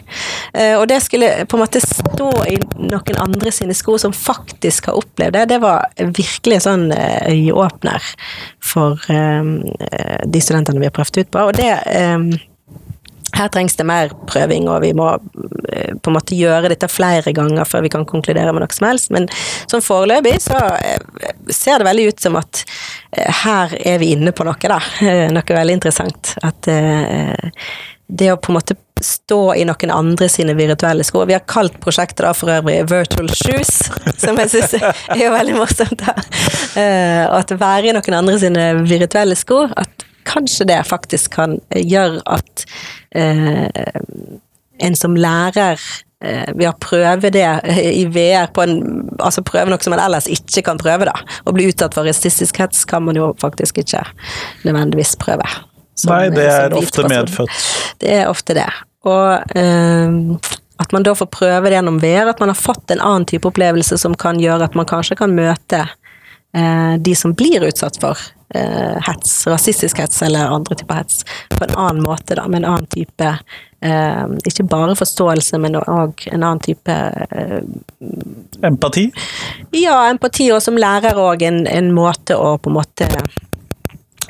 Eh, 0.53 0.75
og 0.79 0.89
det 0.91 1.01
skulle 1.05 1.31
på 1.47 1.57
en 1.57 1.63
måte 1.63 1.83
stå 1.83 2.31
i 2.51 2.57
noen 2.79 3.21
andre 3.23 3.53
sine 3.55 3.75
sko 3.77 3.97
som 4.01 4.15
faktisk 4.15 4.91
har 4.91 4.99
opplevd 4.99 5.37
det, 5.37 5.45
det 5.55 5.61
var 5.63 5.87
virkelig 5.99 6.59
en 6.59 6.67
sånn 6.69 6.89
eh, 6.95 7.31
øyeåpner 7.31 8.11
for 8.63 8.99
eh, 9.13 9.53
de 10.27 10.43
studentene 10.43 10.83
vi 10.83 10.91
har 10.91 10.97
prøvd 10.97 11.23
ut 11.23 11.33
på. 11.35 11.47
Og 11.51 11.57
det 11.59 11.71
her 13.35 13.49
trengs 13.49 13.77
det 13.77 13.87
mer 13.87 14.13
prøving, 14.31 14.69
og 14.71 14.83
vi 14.85 14.93
må 14.97 15.09
eh, 15.15 15.95
på 15.95 16.11
en 16.11 16.17
måte 16.17 16.39
gjøre 16.39 16.71
dette 16.73 16.91
flere 16.91 17.35
ganger 17.35 17.67
før 17.69 17.85
vi 17.87 17.93
kan 17.95 18.07
konkludere 18.09 18.53
med 18.55 18.65
noe 18.65 18.77
som 18.77 18.89
helst. 18.89 19.11
Men 19.15 19.29
sånn 19.71 19.85
foreløpig 19.85 20.37
så 20.45 20.61
eh, 20.79 21.01
ser 21.51 21.81
det 21.81 21.89
veldig 21.89 22.07
ut 22.13 22.25
som 22.27 22.39
at 22.41 22.63
eh, 23.17 23.43
her 23.45 23.75
er 23.81 24.01
vi 24.03 24.13
inne 24.15 24.35
på 24.35 24.47
noe, 24.47 24.59
da. 24.61 24.81
Noe 25.35 25.59
veldig 25.59 25.79
interessant. 25.81 26.35
At 26.45 26.67
det 26.67 28.27
å 28.31 28.39
på 28.39 28.53
en 28.53 28.59
måte 28.59 28.77
stå 29.05 29.41
i 29.59 29.65
noen 29.67 29.91
andre 29.91 30.29
sine 30.31 30.55
virtuelle 30.57 31.05
sko. 31.05 31.25
Vi 31.27 31.35
har 31.35 31.43
kalt 31.51 31.77
prosjektet 31.83 32.23
da 32.25 32.31
for 32.37 32.53
øvrig 32.53 32.85
Virtual 32.89 33.29
Shoes, 33.35 33.89
som 34.23 34.39
jeg 34.41 34.53
syns 34.53 34.77
er 34.79 35.25
jo 35.25 35.33
veldig 35.35 35.59
morsomt. 35.59 36.05
da. 36.05 36.15
Og 37.33 37.39
at 37.41 37.55
være 37.59 37.91
i 37.91 37.97
noen 37.97 38.19
andre 38.21 38.39
sine 38.41 38.71
virtuelle 38.85 39.37
sko, 39.39 39.65
at 39.75 40.04
kanskje 40.29 40.67
det 40.71 40.81
faktisk 40.89 41.37
kan 41.39 41.59
gjøre 41.75 42.23
at 42.27 42.65
eh, 43.17 43.69
en 44.85 44.97
som 44.99 45.17
lærer 45.17 45.81
eh, 46.25 46.51
ved 46.55 46.67
å 46.69 46.75
prøve 46.83 47.31
det 47.35 47.47
i 47.71 48.05
VR 48.11 48.51
på 48.55 48.67
en 48.67 48.81
Altså 49.25 49.45
prøve 49.47 49.71
noe 49.71 49.81
som 49.81 49.95
man 49.95 50.03
ellers 50.03 50.27
ikke 50.29 50.65
kan 50.67 50.81
prøve, 50.81 51.07
da. 51.07 51.15
Å 51.47 51.53
bli 51.55 51.69
utsatt 51.71 51.95
for 51.95 52.05
rasistisk 52.05 52.59
hets 52.61 52.83
kan 52.91 53.05
man 53.07 53.17
jo 53.17 53.31
faktisk 53.41 53.79
ikke 53.81 54.03
nødvendigvis 54.67 55.15
prøve. 55.23 55.47
Som, 55.95 56.11
Nei, 56.11 56.33
det 56.35 56.45
er 56.51 56.75
ofte 56.77 57.07
medfødt. 57.09 57.63
Det 58.03 58.11
er 58.19 58.27
ofte 58.29 58.57
det. 58.59 58.67
Og 59.07 59.57
eh, 59.57 60.51
at 60.83 60.93
man 60.93 61.07
da 61.07 61.15
får 61.15 61.31
prøve 61.31 61.71
det 61.71 61.79
gjennom 61.79 62.01
VR, 62.03 62.33
at 62.33 62.43
man 62.43 62.51
har 62.51 62.59
fått 62.59 62.91
en 62.91 63.01
annen 63.01 63.27
type 63.31 63.47
opplevelse 63.49 63.99
som 64.03 64.17
kan 64.19 64.41
gjøre 64.43 64.67
at 64.67 64.75
man 64.79 64.89
kanskje 64.91 65.17
kan 65.23 65.35
møte 65.37 65.85
eh, 65.85 65.95
de 67.01 67.15
som 67.19 67.33
blir 67.35 67.65
utsatt 67.67 67.97
for 67.99 68.19
eh, 68.55 69.03
hets, 69.03 69.47
rasistisk 69.47 69.99
hets 69.99 70.23
eller 70.23 70.53
andre 70.55 70.75
typer 70.75 70.95
hets, 70.95 71.25
på 71.49 71.65
en 71.65 71.75
annen 71.75 72.03
måte, 72.05 72.35
da, 72.35 72.47
med 72.49 72.63
en 72.63 72.71
annen 72.71 72.87
type 72.87 73.31
eh, 73.81 74.25
Ikke 74.47 74.67
bare 74.71 74.97
forståelse, 74.99 75.59
men 75.59 75.79
òg 75.81 76.27
en 76.31 76.43
annen 76.43 76.63
type 76.65 76.95
eh, 76.95 77.61
Empati? 78.63 79.09
Ja, 79.75 79.99
empati, 80.09 80.51
og 80.55 80.63
som 80.63 80.79
lærer 80.79 81.19
òg 81.21 81.43
en, 81.43 81.65
en 81.67 81.93
måte 81.95 82.39
å 82.39 82.57
på 82.59 82.71
en 82.71 82.79
måte 82.79 83.11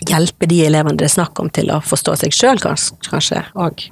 hjelpe 0.04 0.48
de 0.50 0.58
elevene 0.66 0.98
det 1.00 1.08
er 1.08 1.16
snakk 1.16 1.40
om, 1.40 1.50
til 1.52 1.70
å 1.72 1.80
forstå 1.84 2.16
seg 2.24 2.34
sjøl, 2.34 2.60
kanskje 2.60 3.44
òg. 3.54 3.86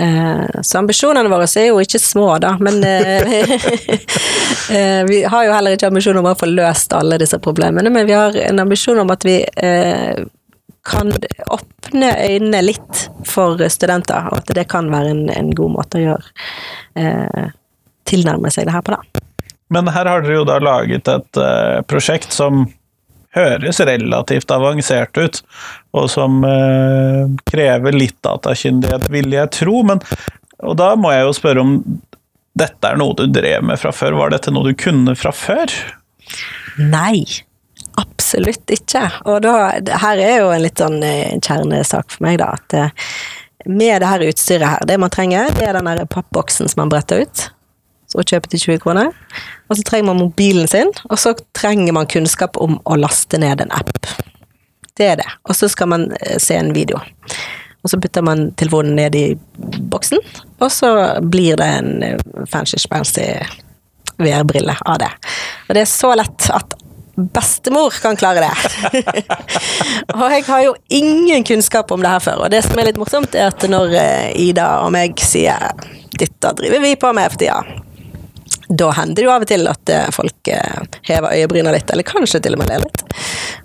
Eh, 0.00 0.60
så 0.62 0.78
ambisjonene 0.78 1.28
våre 1.28 1.44
er 1.60 1.66
jo 1.68 1.80
ikke 1.82 1.98
små, 2.00 2.38
da, 2.40 2.54
men 2.62 2.78
eh, 2.88 3.32
eh, 4.76 5.02
vi 5.04 5.18
har 5.28 5.44
jo 5.44 5.52
heller 5.52 5.76
ikke 5.76 5.90
ambisjon 5.90 6.16
om 6.16 6.30
å 6.30 6.36
få 6.40 6.48
løst 6.48 6.94
alle 6.96 7.18
disse 7.20 7.36
problemene, 7.42 7.92
men 7.92 8.08
vi 8.08 8.16
har 8.16 8.36
en 8.46 8.62
ambisjon 8.64 9.02
om 9.02 9.12
at 9.12 9.26
vi 9.28 9.36
kan 10.88 11.12
åpne 11.52 12.14
øynene 12.16 12.62
litt 12.64 13.02
for 13.28 13.60
studenter, 13.68 14.30
og 14.30 14.40
at 14.40 14.54
det 14.56 14.64
kan 14.72 14.88
være 14.88 15.12
en, 15.12 15.24
en 15.34 15.50
god 15.58 15.74
måte 15.74 16.00
å 16.00 16.06
gjøre 16.06 17.50
tilnærme 18.08 18.50
seg 18.50 18.70
det 18.70 18.74
her 18.78 18.86
på, 18.86 18.96
da. 18.96 19.26
Men 19.70 19.92
her 19.92 20.08
har 20.08 20.24
dere 20.24 20.40
jo 20.40 20.46
da 20.48 20.56
laget 20.64 21.12
et 21.12 21.40
prosjekt 21.86 22.32
som 22.34 22.64
høres 23.36 23.80
relativt 23.86 24.50
avansert 24.50 25.18
ut, 25.18 25.40
og 25.96 26.08
som 26.10 26.42
eh, 26.46 27.26
krever 27.50 27.96
litt 27.96 28.18
datakyndighet, 28.26 29.10
vil 29.12 29.34
jeg 29.34 29.52
tro. 29.54 29.82
Men, 29.86 30.02
og 30.64 30.78
da 30.80 30.92
må 30.98 31.12
jeg 31.14 31.26
jo 31.28 31.36
spørre 31.38 31.66
om 31.66 31.76
dette 32.58 32.88
er 32.88 32.98
noe 32.98 33.14
du 33.16 33.28
drev 33.30 33.62
med 33.64 33.78
fra 33.80 33.92
før. 33.94 34.18
Var 34.18 34.34
dette 34.34 34.52
noe 34.54 34.72
du 34.72 34.78
kunne 34.78 35.14
fra 35.18 35.32
før? 35.34 35.70
Nei. 36.82 37.22
Absolutt 38.00 38.70
ikke. 38.72 39.04
Og 39.28 39.40
da, 39.44 39.54
her 40.02 40.22
er 40.22 40.36
jo 40.42 40.50
en 40.54 40.64
litt 40.64 40.82
sånn 40.82 41.00
eh, 41.06 41.38
kjernesak 41.38 42.16
for 42.16 42.26
meg, 42.26 42.40
da. 42.42 42.52
At 42.58 42.76
eh, 42.76 43.14
med 43.70 44.02
det 44.02 44.10
her 44.10 44.26
utstyret 44.26 44.74
her, 44.74 44.84
det 44.88 44.98
man 45.02 45.12
trenger, 45.12 45.50
det 45.54 45.68
er 45.68 45.78
den 45.78 45.90
der 45.90 46.06
pappboksen 46.10 46.70
som 46.70 46.84
man 46.84 46.92
bretter 46.92 47.26
ut 47.26 47.48
og 48.14 48.26
kjøpe 48.26 48.50
til 48.50 48.64
20 48.64 48.82
kroner. 48.82 49.12
Og 49.70 49.78
så 49.78 49.84
trenger 49.86 50.10
man 50.10 50.20
mobilen 50.22 50.68
sin, 50.70 50.90
og 51.08 51.18
så 51.18 51.34
trenger 51.56 51.94
man 51.96 52.10
kunnskap 52.10 52.58
om 52.60 52.78
å 52.84 52.98
laste 52.98 53.38
ned 53.38 53.62
en 53.62 53.72
app. 53.76 54.10
Det 54.98 55.06
er 55.12 55.20
det. 55.22 55.28
Og 55.48 55.56
så 55.56 55.70
skal 55.70 55.90
man 55.92 56.10
eh, 56.18 56.38
se 56.42 56.58
en 56.58 56.74
video. 56.76 57.00
Og 57.80 57.92
så 57.92 58.00
putter 58.00 58.24
man 58.24 58.50
telefonen 58.60 58.98
ned 58.98 59.16
i 59.16 59.26
boksen, 59.92 60.20
og 60.60 60.68
så 60.72 60.90
blir 61.22 61.56
det 61.60 61.70
en 61.78 62.04
eh, 62.04 62.28
fancy 62.50 62.80
spancy 62.82 63.24
VR-brille 64.20 64.76
av 64.84 65.00
det. 65.00 65.10
Og 65.68 65.76
det 65.76 65.86
er 65.86 65.88
så 65.88 66.12
lett 66.18 66.50
at 66.52 66.76
bestemor 67.20 67.94
kan 68.02 68.16
klare 68.16 68.44
det. 68.44 69.04
og 70.18 70.26
jeg 70.32 70.44
har 70.46 70.64
jo 70.64 70.74
ingen 70.88 71.44
kunnskap 71.44 71.92
om 71.92 72.02
det 72.04 72.12
her 72.12 72.24
før, 72.24 72.44
og 72.44 72.52
det 72.52 72.62
som 72.66 72.78
er 72.78 72.90
litt 72.90 73.00
morsomt, 73.00 73.36
er 73.36 73.50
at 73.52 73.64
når 73.68 73.96
eh, 73.96 74.48
Ida 74.48 74.68
og 74.84 74.92
meg 74.96 75.20
sier 75.24 75.70
'dette 76.20 76.52
driver 76.58 76.82
vi 76.84 76.96
på 77.00 77.12
med 77.16 77.32
for 77.32 77.40
tida', 77.40 77.89
da 78.70 78.90
hender 78.94 79.18
det 79.18 79.26
jo 79.26 79.32
av 79.34 79.44
og 79.44 79.50
til 79.50 79.66
at 79.70 79.92
eh, 79.92 80.08
folk 80.14 80.50
eh, 80.52 80.98
hever 81.08 81.36
øyebryna 81.36 81.74
litt, 81.74 81.90
eller 81.90 82.06
kanskje 82.06 82.42
til 82.44 82.54
og 82.56 82.62
med 82.62 82.70
ler 82.70 82.84
litt. 82.84 83.04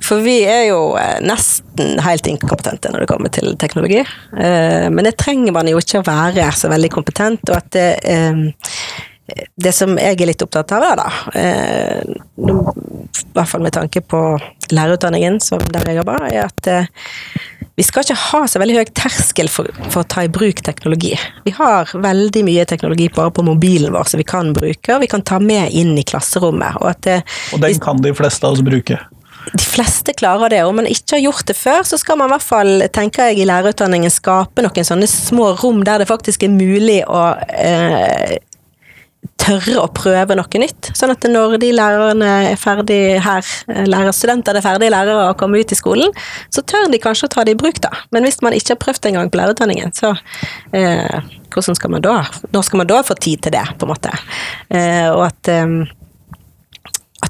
For 0.05 0.23
vi 0.25 0.39
er 0.49 0.67
jo 0.71 0.79
nesten 1.25 1.99
helt 2.05 2.27
inkompetente 2.29 2.91
når 2.93 3.05
det 3.05 3.09
kommer 3.09 3.33
til 3.33 3.55
teknologi. 3.61 4.03
Men 4.35 5.07
det 5.07 5.15
trenger 5.17 5.55
man 5.55 5.69
jo 5.69 5.79
ikke 5.81 6.01
å 6.01 6.05
være 6.05 6.51
så 6.53 6.69
veldig 6.69 6.91
kompetent, 6.93 7.49
og 7.49 7.57
at 7.57 7.71
det 7.73 7.87
det 9.55 9.71
som 9.73 9.95
jeg 9.97 10.19
er 10.19 10.29
litt 10.29 10.43
opptatt 10.45 10.71
av, 10.75 10.83
er 10.85 10.99
da, 10.99 11.07
eh, 11.39 12.01
i 12.05 13.33
hvert 13.33 13.49
fall 13.49 13.63
med 13.65 13.73
tanke 13.73 14.03
på 14.05 14.21
lærerutdanningen, 14.71 15.39
som 15.41 15.63
der 15.73 15.89
jeg 15.89 15.99
jobber, 15.99 16.27
er 16.29 16.45
at 16.45 16.69
eh, 16.69 16.91
vi 17.75 17.83
skal 17.83 18.05
ikke 18.05 18.15
ha 18.15 18.41
så 18.47 18.59
veldig 18.61 18.77
høy 18.77 18.91
terskel 18.95 19.49
for, 19.51 19.67
for, 19.89 20.03
å 20.03 20.07
ta 20.07 20.23
i 20.23 20.31
bruk 20.31 20.61
teknologi. 20.63 21.11
Vi 21.43 21.51
har 21.57 21.91
veldig 21.91 22.45
mye 22.47 22.63
teknologi 22.69 23.09
bare 23.15 23.33
på 23.35 23.43
mobilen 23.43 23.91
vår 23.95 24.07
som 24.11 24.21
vi 24.21 24.27
kan 24.27 24.53
bruke, 24.55 24.95
og 24.95 25.03
vi 25.03 25.11
kan 25.11 25.25
ta 25.27 25.41
med 25.43 25.75
inn 25.75 25.91
i 25.99 26.05
klasserommet. 26.07 26.79
Og, 26.79 27.09
eh, 27.11 27.25
og 27.51 27.63
den 27.65 27.83
kan 27.83 27.99
de 28.05 28.15
fleste 28.15 28.47
av 28.47 28.55
oss 28.55 28.63
bruke? 28.65 29.01
De 29.51 29.61
fleste 29.61 30.15
klarer 30.17 30.49
det. 30.49 30.63
Om 30.65 30.79
man 30.79 30.87
ikke 30.89 31.17
har 31.17 31.25
gjort 31.27 31.45
det 31.51 31.57
før, 31.59 31.83
så 31.85 31.99
skal 32.01 32.17
man 32.17 32.31
i 32.31 32.35
hvert 32.37 32.47
fall, 32.47 32.73
tenker 32.95 33.29
jeg, 33.29 33.43
i 33.43 33.49
lærerutdanningen 33.49 34.13
skape 34.13 34.63
noen 34.65 34.87
sånne 34.87 35.09
små 35.11 35.51
rom 35.59 35.83
der 35.85 36.01
det 36.01 36.09
faktisk 36.09 36.47
er 36.47 36.55
mulig 36.55 37.01
å 37.05 37.27
eh, 37.59 38.37
tørre 39.45 39.81
å 39.81 39.89
prøve 39.93 40.37
noe 40.37 40.61
nytt. 40.61 40.91
Sånn 40.97 41.13
at 41.13 41.25
når 41.29 41.57
de 41.61 41.71
lærerne 41.75 42.31
er 42.51 42.59
ferdig 42.59 42.99
her, 43.25 43.53
lærerstudentene 43.87 44.61
er 44.61 44.65
ferdige 44.65 44.93
lærere 44.93 45.29
og 45.29 45.39
kommer 45.39 45.61
ut 45.61 45.73
i 45.73 45.79
skolen, 45.79 46.13
så 46.53 46.63
tør 46.65 46.89
de 46.91 47.01
kanskje 47.01 47.29
å 47.29 47.33
ta 47.35 47.45
det 47.45 47.55
i 47.55 47.59
bruk, 47.59 47.81
da. 47.83 47.91
Men 48.15 48.27
hvis 48.27 48.41
man 48.45 48.55
ikke 48.57 48.75
har 48.75 48.81
prøvd 48.83 49.11
engang 49.11 49.31
på 49.31 49.41
lærerutdanningen, 49.41 49.93
så 49.95 50.15
eh, 50.75 51.19
hvordan 51.53 51.77
skal 51.77 51.93
man 51.93 52.03
da 52.03 52.15
Når 52.51 52.65
skal 52.67 52.81
man 52.81 52.89
da 52.89 53.03
få 53.05 53.15
tid 53.19 53.45
til 53.45 53.55
det, 53.55 53.63
på 53.79 53.87
en 53.87 53.93
måte? 53.93 54.11
Eh, 54.69 55.07
og 55.11 55.27
at 55.29 55.51
eh, 55.51 55.95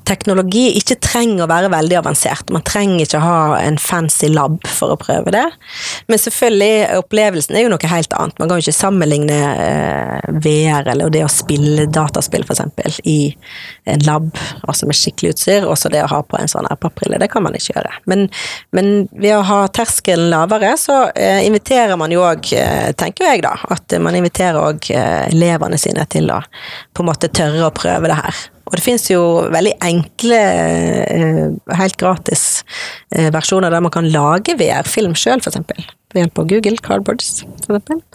teknologi 0.08 0.66
ikke 0.80 0.98
trenger 1.04 1.46
å 1.46 1.50
være 1.50 1.72
veldig 1.74 1.98
avansert. 2.00 2.52
Man 2.54 2.64
trenger 2.66 3.06
ikke 3.06 3.22
ha 3.24 3.38
en 3.60 3.78
fancy 3.82 4.30
lab 4.32 4.60
for 4.70 4.94
å 4.94 5.00
prøve 5.00 5.34
det. 5.36 5.44
Men 6.12 6.22
selvfølgelig, 6.22 7.00
opplevelsen 7.02 7.58
er 7.58 7.66
jo 7.66 7.72
noe 7.74 7.92
helt 7.92 8.16
annet. 8.18 8.38
Man 8.40 8.50
kan 8.50 8.60
jo 8.60 8.66
ikke 8.66 8.78
sammenligne 8.78 9.40
eh, 9.66 10.30
VR 10.46 10.92
eller 10.94 11.14
det 11.14 11.26
å 11.26 11.32
spille 11.32 11.88
dataspill 11.90 12.46
f.eks. 12.46 13.02
i 13.10 13.20
en 13.92 14.06
lab, 14.08 14.32
altså 14.68 14.90
med 14.90 14.98
skikkelig 15.00 15.36
utstyr, 15.36 15.68
og 15.70 15.78
så 15.80 15.92
det 15.94 16.04
å 16.06 16.12
ha 16.12 16.22
på 16.26 16.40
en 16.40 16.52
sånn 16.52 16.70
papbrille. 16.82 17.20
Det 17.22 17.30
kan 17.34 17.46
man 17.46 17.58
ikke 17.58 17.76
gjøre. 17.76 17.94
Men, 18.10 18.28
men 18.76 18.94
ved 19.14 19.38
å 19.38 19.44
ha 19.46 19.62
terskelen 19.74 20.32
lavere, 20.34 20.76
så 20.82 21.06
eh, 21.12 21.44
inviterer 21.48 21.98
man 22.00 22.14
jo 22.14 22.26
òg, 22.26 22.52
eh, 22.58 22.92
tenker 22.98 23.30
jeg 23.32 23.46
da, 23.46 23.56
at 23.76 23.98
man 24.02 24.18
inviterer 24.18 24.62
òg 24.62 24.92
elevene 24.96 25.80
sine 25.82 26.06
til 26.12 26.30
å 26.34 26.42
på 26.96 27.04
en 27.04 27.10
måte 27.10 27.32
tørre 27.34 27.68
å 27.68 27.74
prøve 27.76 28.10
det 28.12 28.20
her. 28.20 28.44
Og 28.66 28.78
det 28.78 28.82
finnes 28.82 29.06
jo 29.12 29.22
veldig 29.54 29.76
enkle, 29.86 30.40
eh, 31.06 31.76
helt 31.78 31.98
gratis 32.02 32.64
eh, 33.14 33.30
versjoner 33.34 33.74
der 33.74 33.84
man 33.86 33.94
kan 33.94 34.10
lage 34.10 34.58
VR-film 34.58 35.14
sjøl, 35.18 35.44
f.eks. 35.44 35.62
Ved 36.16 36.24
hjelp 36.24 36.42
av 36.42 36.50
Google 36.50 36.82
Cardboards, 36.82 37.44
f.eks. 37.68 38.14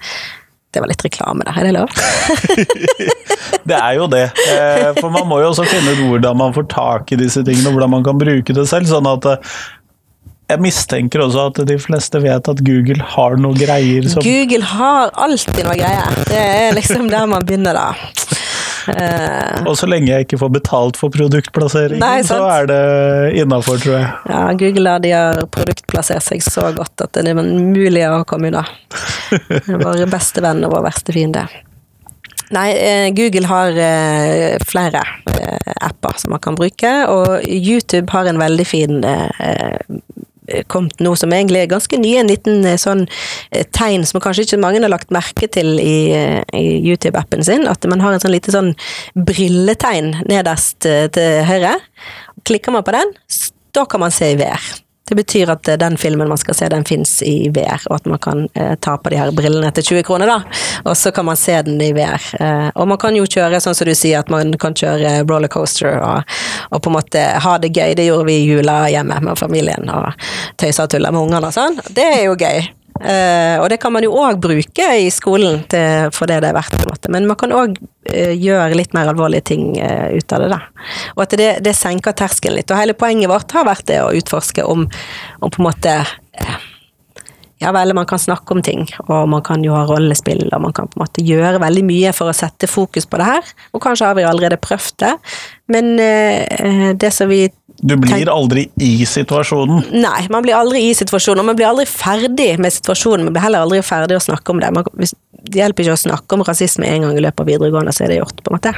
Det 0.71 0.79
var 0.83 0.91
litt 0.91 1.03
reklame 1.03 1.43
da. 1.47 1.55
er 1.59 1.67
det 1.67 1.73
lov? 1.75 1.91
det 3.71 3.75
er 3.75 3.97
jo 3.99 4.07
det. 4.11 4.29
Eh, 4.55 4.91
for 5.01 5.11
man 5.11 5.27
må 5.31 5.41
jo 5.43 5.51
også 5.51 5.67
finne 5.67 5.97
ut 5.97 6.05
hvordan 6.07 6.39
man 6.39 6.55
får 6.55 6.69
tak 6.71 7.11
i 7.11 7.19
disse 7.19 7.43
tingene, 7.47 7.71
og 7.71 7.79
hvordan 7.79 7.95
man 7.99 8.07
kan 8.07 8.19
bruke 8.19 8.55
det 8.55 8.67
selv. 8.71 8.91
sånn 8.91 9.11
at 9.11 9.27
jeg 10.51 10.63
mistenker 10.63 11.23
også 11.23 11.47
at 11.51 11.61
de 11.69 11.77
fleste 11.79 12.21
vet 12.23 12.49
at 12.51 12.63
Google 12.67 13.03
har 13.15 13.37
noe 13.39 13.55
greier 13.59 14.07
som 14.11 14.23
Google 14.25 14.67
har 14.67 15.13
alltid 15.15 15.63
noe 15.63 15.77
greier. 15.79 16.23
Det 16.27 16.41
er 16.41 16.75
liksom 16.79 17.07
der 17.11 17.29
man 17.31 17.47
begynner, 17.47 17.77
da. 17.77 17.93
Uh, 18.88 19.66
og 19.69 19.75
så 19.79 19.88
lenge 19.90 20.11
jeg 20.11 20.27
ikke 20.27 20.40
får 20.40 20.53
betalt 20.55 20.99
for 21.01 21.12
produktplasseringen, 21.14 22.25
så 22.27 22.40
er 22.49 22.69
det 22.71 22.83
innafor, 23.43 23.81
tror 23.83 23.97
jeg. 23.99 24.11
Ja, 24.33 24.43
Google 24.61 24.99
de 25.05 25.14
har 25.14 25.43
produktplassert 25.53 26.25
seg 26.27 26.45
så 26.45 26.71
godt 26.77 27.05
at 27.05 27.16
det 27.16 27.33
er 27.33 27.40
mulig 27.40 28.05
å 28.09 28.23
komme 28.29 28.53
unna. 28.53 28.64
Vår 29.85 30.07
beste 30.11 30.45
venn 30.45 30.64
og 30.66 30.75
vår 30.77 30.87
verste 30.90 31.14
fiende. 31.16 31.47
Nei, 32.51 32.71
eh, 32.75 33.09
Google 33.14 33.47
har 33.47 33.77
eh, 33.79 34.57
flere 34.66 35.05
apper 35.81 36.16
som 36.19 36.33
man 36.35 36.43
kan 36.43 36.57
bruke, 36.59 36.90
og 37.07 37.45
YouTube 37.47 38.11
har 38.11 38.27
en 38.27 38.40
veldig 38.40 38.66
fin 38.66 38.99
kommet 40.72 41.00
noe 41.05 41.18
som 41.18 41.33
egentlig 41.35 41.64
er 41.64 41.70
ganske 41.70 41.98
nye, 42.00 42.20
en 42.22 42.31
liten 42.31 42.64
eh, 42.66 42.79
sånn 42.81 43.07
eh, 43.50 43.66
tegn 43.76 44.07
som 44.09 44.22
kanskje 44.22 44.46
ikke 44.46 44.61
mange 44.62 44.83
har 44.83 44.92
lagt 44.92 45.14
merke 45.14 45.48
til 45.53 45.79
i, 45.83 46.11
eh, 46.16 46.42
i 46.57 46.81
YouTube-appen 46.81 47.44
sin, 47.46 47.66
at 47.70 47.87
man 47.90 48.03
har 48.05 48.16
en 48.16 48.22
sånn 48.22 48.35
lite 48.35 48.55
sånn 48.55 48.72
brilletegn 49.14 50.14
nederst 50.31 50.81
til 50.85 51.42
høyre. 51.48 51.76
Klikker 52.48 52.74
man 52.74 52.87
på 52.87 52.96
den, 52.96 53.12
da 53.76 53.87
kan 53.87 54.03
man 54.03 54.14
se 54.14 54.33
i 54.33 54.38
VR. 54.40 54.70
Det 55.11 55.16
betyr 55.18 55.51
at 55.51 55.66
den 55.83 55.96
filmen 55.99 56.29
man 56.31 56.38
skal 56.38 56.55
se, 56.55 56.68
den 56.70 56.85
fins 56.87 57.16
i 57.27 57.49
VR, 57.51 57.83
og 57.90 57.96
at 57.96 58.05
man 58.07 58.20
kan 58.23 58.44
eh, 58.55 58.77
ta 58.79 58.94
på 58.94 59.11
de 59.11 59.18
her 59.18 59.33
brillene 59.35 59.73
til 59.75 59.88
20 59.88 60.07
kroner, 60.07 60.31
da. 60.31 60.61
Og 60.85 60.94
så 60.96 61.11
kan 61.11 61.27
man 61.27 61.38
se 61.40 61.57
den 61.66 61.83
i 61.83 61.90
VR. 61.96 62.29
Eh, 62.38 62.68
og 62.79 62.87
man 62.92 63.01
kan 63.03 63.18
jo 63.18 63.27
kjøre 63.27 63.59
sånn 63.59 63.75
som 63.75 63.90
du 63.90 63.94
sier, 63.99 64.23
at 64.23 64.31
man 64.31 64.55
kan 64.62 64.77
kjøre 64.79 65.25
rollercoaster 65.27 65.99
og, 65.99 66.37
og 66.70 66.79
på 66.79 66.92
en 66.92 66.99
måte 67.01 67.27
ha 67.42 67.57
det 67.59 67.73
gøy. 67.75 67.96
Det 67.99 68.07
gjorde 68.07 68.29
vi 68.31 68.38
i 68.38 68.46
jula 68.53 68.85
hjemme 68.92 69.18
med 69.27 69.40
familien, 69.40 69.90
og 69.90 70.31
tøysa 70.62 70.87
og 70.87 70.94
tulla 70.94 71.11
med 71.11 71.27
ungene 71.27 71.51
og 71.51 71.59
sånn. 71.59 71.83
Det 71.90 72.07
er 72.07 72.29
jo 72.29 72.38
gøy. 72.38 72.70
Eh, 73.01 73.57
og 73.59 73.70
det 73.73 73.81
kan 73.81 73.94
man 73.94 74.05
jo 74.05 74.12
òg 74.20 74.38
bruke 74.42 74.88
i 75.01 75.09
skolen 75.14 75.62
til, 75.73 76.11
for 76.14 76.31
det 76.31 76.42
det 76.44 76.51
er 76.53 76.57
verdt, 76.57 76.77
på 76.77 76.85
en 76.85 76.92
måte. 77.01 77.13
Men 77.13 77.27
man 77.27 77.37
kan 77.37 77.53
òg 77.53 77.79
uh, 77.79 78.35
gjøre 78.35 78.77
litt 78.77 78.95
mer 78.95 79.09
alvorlige 79.09 79.43
ting 79.53 79.81
uh, 79.81 80.11
ut 80.13 80.33
av 80.33 80.41
det, 80.43 80.51
da. 80.53 80.61
Og 81.17 81.25
at 81.25 81.37
det, 81.39 81.51
det, 81.65 81.75
senker 81.75 82.13
terskelen 82.13 82.59
litt. 82.59 82.71
Og 82.71 82.79
hele 82.79 82.95
poenget 82.95 83.31
vårt 83.31 83.53
har 83.53 83.67
vært 83.67 83.89
det 83.89 84.03
å 84.03 84.13
utforske 84.13 84.65
om, 84.65 84.89
om 85.41 85.51
på 85.51 85.63
en 85.63 85.69
måte 85.71 86.03
ja 87.61 87.75
vel, 87.77 87.93
man 87.93 88.07
kan 88.09 88.19
snakke 88.19 88.55
om 88.55 88.63
ting, 88.65 88.87
og 89.05 89.29
man 89.29 89.43
kan 89.45 89.61
jo 89.61 89.75
ha 89.77 89.83
rollespill, 89.85 90.47
og 90.49 90.63
man 90.65 90.73
kan 90.73 90.87
på 90.89 90.97
en 90.97 91.03
måte 91.03 91.21
gjøre 91.21 91.61
veldig 91.61 91.83
mye 91.85 92.13
for 92.17 92.33
å 92.33 92.33
sette 92.33 92.65
fokus 92.65 93.05
på 93.05 93.21
det 93.21 93.27
her. 93.29 93.51
Og 93.77 93.83
kanskje 93.85 94.09
har 94.09 94.17
vi 94.17 94.25
allerede 94.25 94.57
prøvd 94.57 94.95
det, 95.05 95.11
men 95.69 95.91
det 96.97 97.11
som 97.13 97.29
vi 97.29 97.43
du 97.83 97.97
blir 97.97 98.29
aldri 98.29 98.66
i 98.77 99.07
situasjonen? 99.07 99.87
Nei, 100.03 100.27
man 100.33 100.45
blir 100.45 100.57
aldri 100.59 100.83
i 100.90 100.95
situasjonen. 100.97 101.40
Og 101.43 101.49
man 101.49 101.59
blir 101.59 101.69
aldri 101.71 101.87
ferdig 101.88 102.53
med 102.61 102.75
situasjonen, 102.75 103.25
man 103.29 103.37
blir 103.37 103.45
heller 103.47 103.64
aldri 103.64 103.81
ferdig 103.87 104.19
å 104.19 104.25
snakke 104.25 104.53
om 104.53 104.61
det. 104.61 104.69
Man, 104.77 104.85
det 105.40 105.62
hjelper 105.62 105.87
ikke 105.87 105.97
å 105.97 106.03
snakke 106.03 106.37
om 106.37 106.45
rasisme 106.47 106.88
en 106.88 107.07
gang 107.07 107.16
i 107.16 107.25
løpet 107.25 107.45
av 107.45 107.49
videregående, 107.49 107.95
så 107.97 108.05
er 108.05 108.12
det 108.12 108.21
gjort, 108.21 108.43
på 108.45 108.53
en 108.53 108.59
måte. 108.59 108.75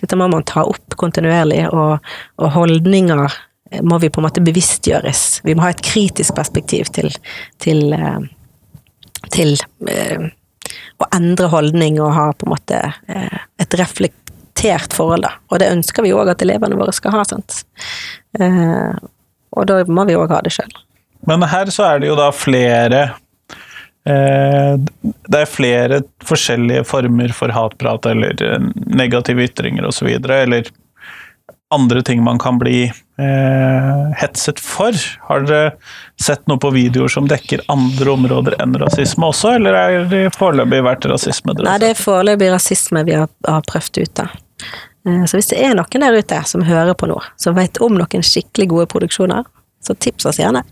Dette 0.00 0.18
må 0.18 0.30
man 0.32 0.46
ta 0.48 0.64
opp 0.64 0.96
kontinuerlig, 1.00 1.66
og, 1.68 2.08
og 2.40 2.56
holdninger 2.56 3.38
må 3.84 4.00
vi 4.00 4.08
på 4.08 4.22
en 4.22 4.28
måte 4.30 4.44
bevisstgjøres. 4.44 5.26
Vi 5.44 5.54
må 5.54 5.66
ha 5.66 5.74
et 5.74 5.84
kritisk 5.84 6.38
perspektiv 6.38 6.88
til, 6.96 7.12
til, 7.60 7.84
eh, 7.92 8.20
til, 9.28 9.58
til 9.60 9.92
eh, 9.92 10.28
å 10.98 11.08
endre 11.14 11.50
holdning 11.52 12.00
og 12.02 12.14
ha 12.16 12.30
på 12.32 12.48
en 12.48 12.54
måte 12.54 12.80
eh, 13.12 13.44
et 13.60 13.76
reflekt 13.78 14.27
akseptert 14.58 14.92
forhold, 14.92 15.22
da. 15.22 15.32
Og 15.50 15.60
det 15.60 15.70
ønsker 15.72 16.02
vi 16.02 16.12
òg 16.12 16.30
at 16.32 16.42
elevene 16.42 16.76
våre 16.76 16.92
skal 16.92 17.12
ha, 17.12 17.24
sant. 17.24 17.64
Eh, 18.38 18.92
og 19.50 19.66
da 19.66 19.84
må 19.86 20.04
vi 20.04 20.16
òg 20.16 20.30
ha 20.30 20.40
det 20.42 20.52
sjøl. 20.52 20.72
Men 21.26 21.42
her 21.42 21.70
så 21.70 21.84
er 21.94 22.00
det 22.00 22.08
jo 22.08 22.16
da 22.16 22.30
flere 22.32 23.00
eh, 24.06 24.76
Det 24.78 25.40
er 25.40 25.50
flere 25.50 26.02
forskjellige 26.24 26.84
former 26.86 27.32
for 27.34 27.52
hatprat 27.52 28.06
eller 28.06 28.36
eh, 28.42 28.68
negative 28.86 29.42
ytringer 29.48 29.88
osv. 29.88 30.08
Eller 30.08 30.70
andre 31.70 32.02
ting 32.02 32.22
man 32.24 32.38
kan 32.38 32.58
bli 32.58 32.84
eh, 32.84 34.12
hetset 34.16 34.60
for. 34.60 34.94
Har 35.28 35.44
dere 35.44 35.74
sett 36.20 36.46
noe 36.48 36.60
på 36.60 36.70
videoer 36.72 37.12
som 37.12 37.28
dekker 37.28 37.66
andre 37.68 38.14
områder 38.14 38.56
enn 38.62 38.76
rasisme 38.80 39.28
også, 39.28 39.58
eller 39.58 39.76
er 39.76 40.08
det 40.08 40.22
foreløpig 40.38 40.80
vært 40.86 41.08
rasisme? 41.10 41.58
Nei, 41.60 41.76
det 41.82 41.92
er 41.92 42.00
foreløpig 42.00 42.52
rasisme 42.54 43.04
vi 43.04 43.18
har, 43.18 43.28
har 43.44 43.66
prøvd 43.68 44.00
ut, 44.00 44.14
da. 44.22 44.30
Eh, 45.06 45.24
så 45.24 45.38
hvis 45.38 45.50
det 45.52 45.60
er 45.62 45.76
noen 45.78 46.04
der 46.04 46.18
ute 46.18 46.42
som 46.48 46.64
hører 46.66 46.96
på 46.98 47.08
nå, 47.10 47.18
som 47.40 47.56
vet 47.58 47.80
om 47.84 47.96
noen 47.98 48.26
skikkelig 48.26 48.68
gode 48.72 48.90
produksjoner, 48.92 49.46
så 49.84 49.94
tips 49.94 50.26
oss 50.28 50.40
gjerne. 50.42 50.64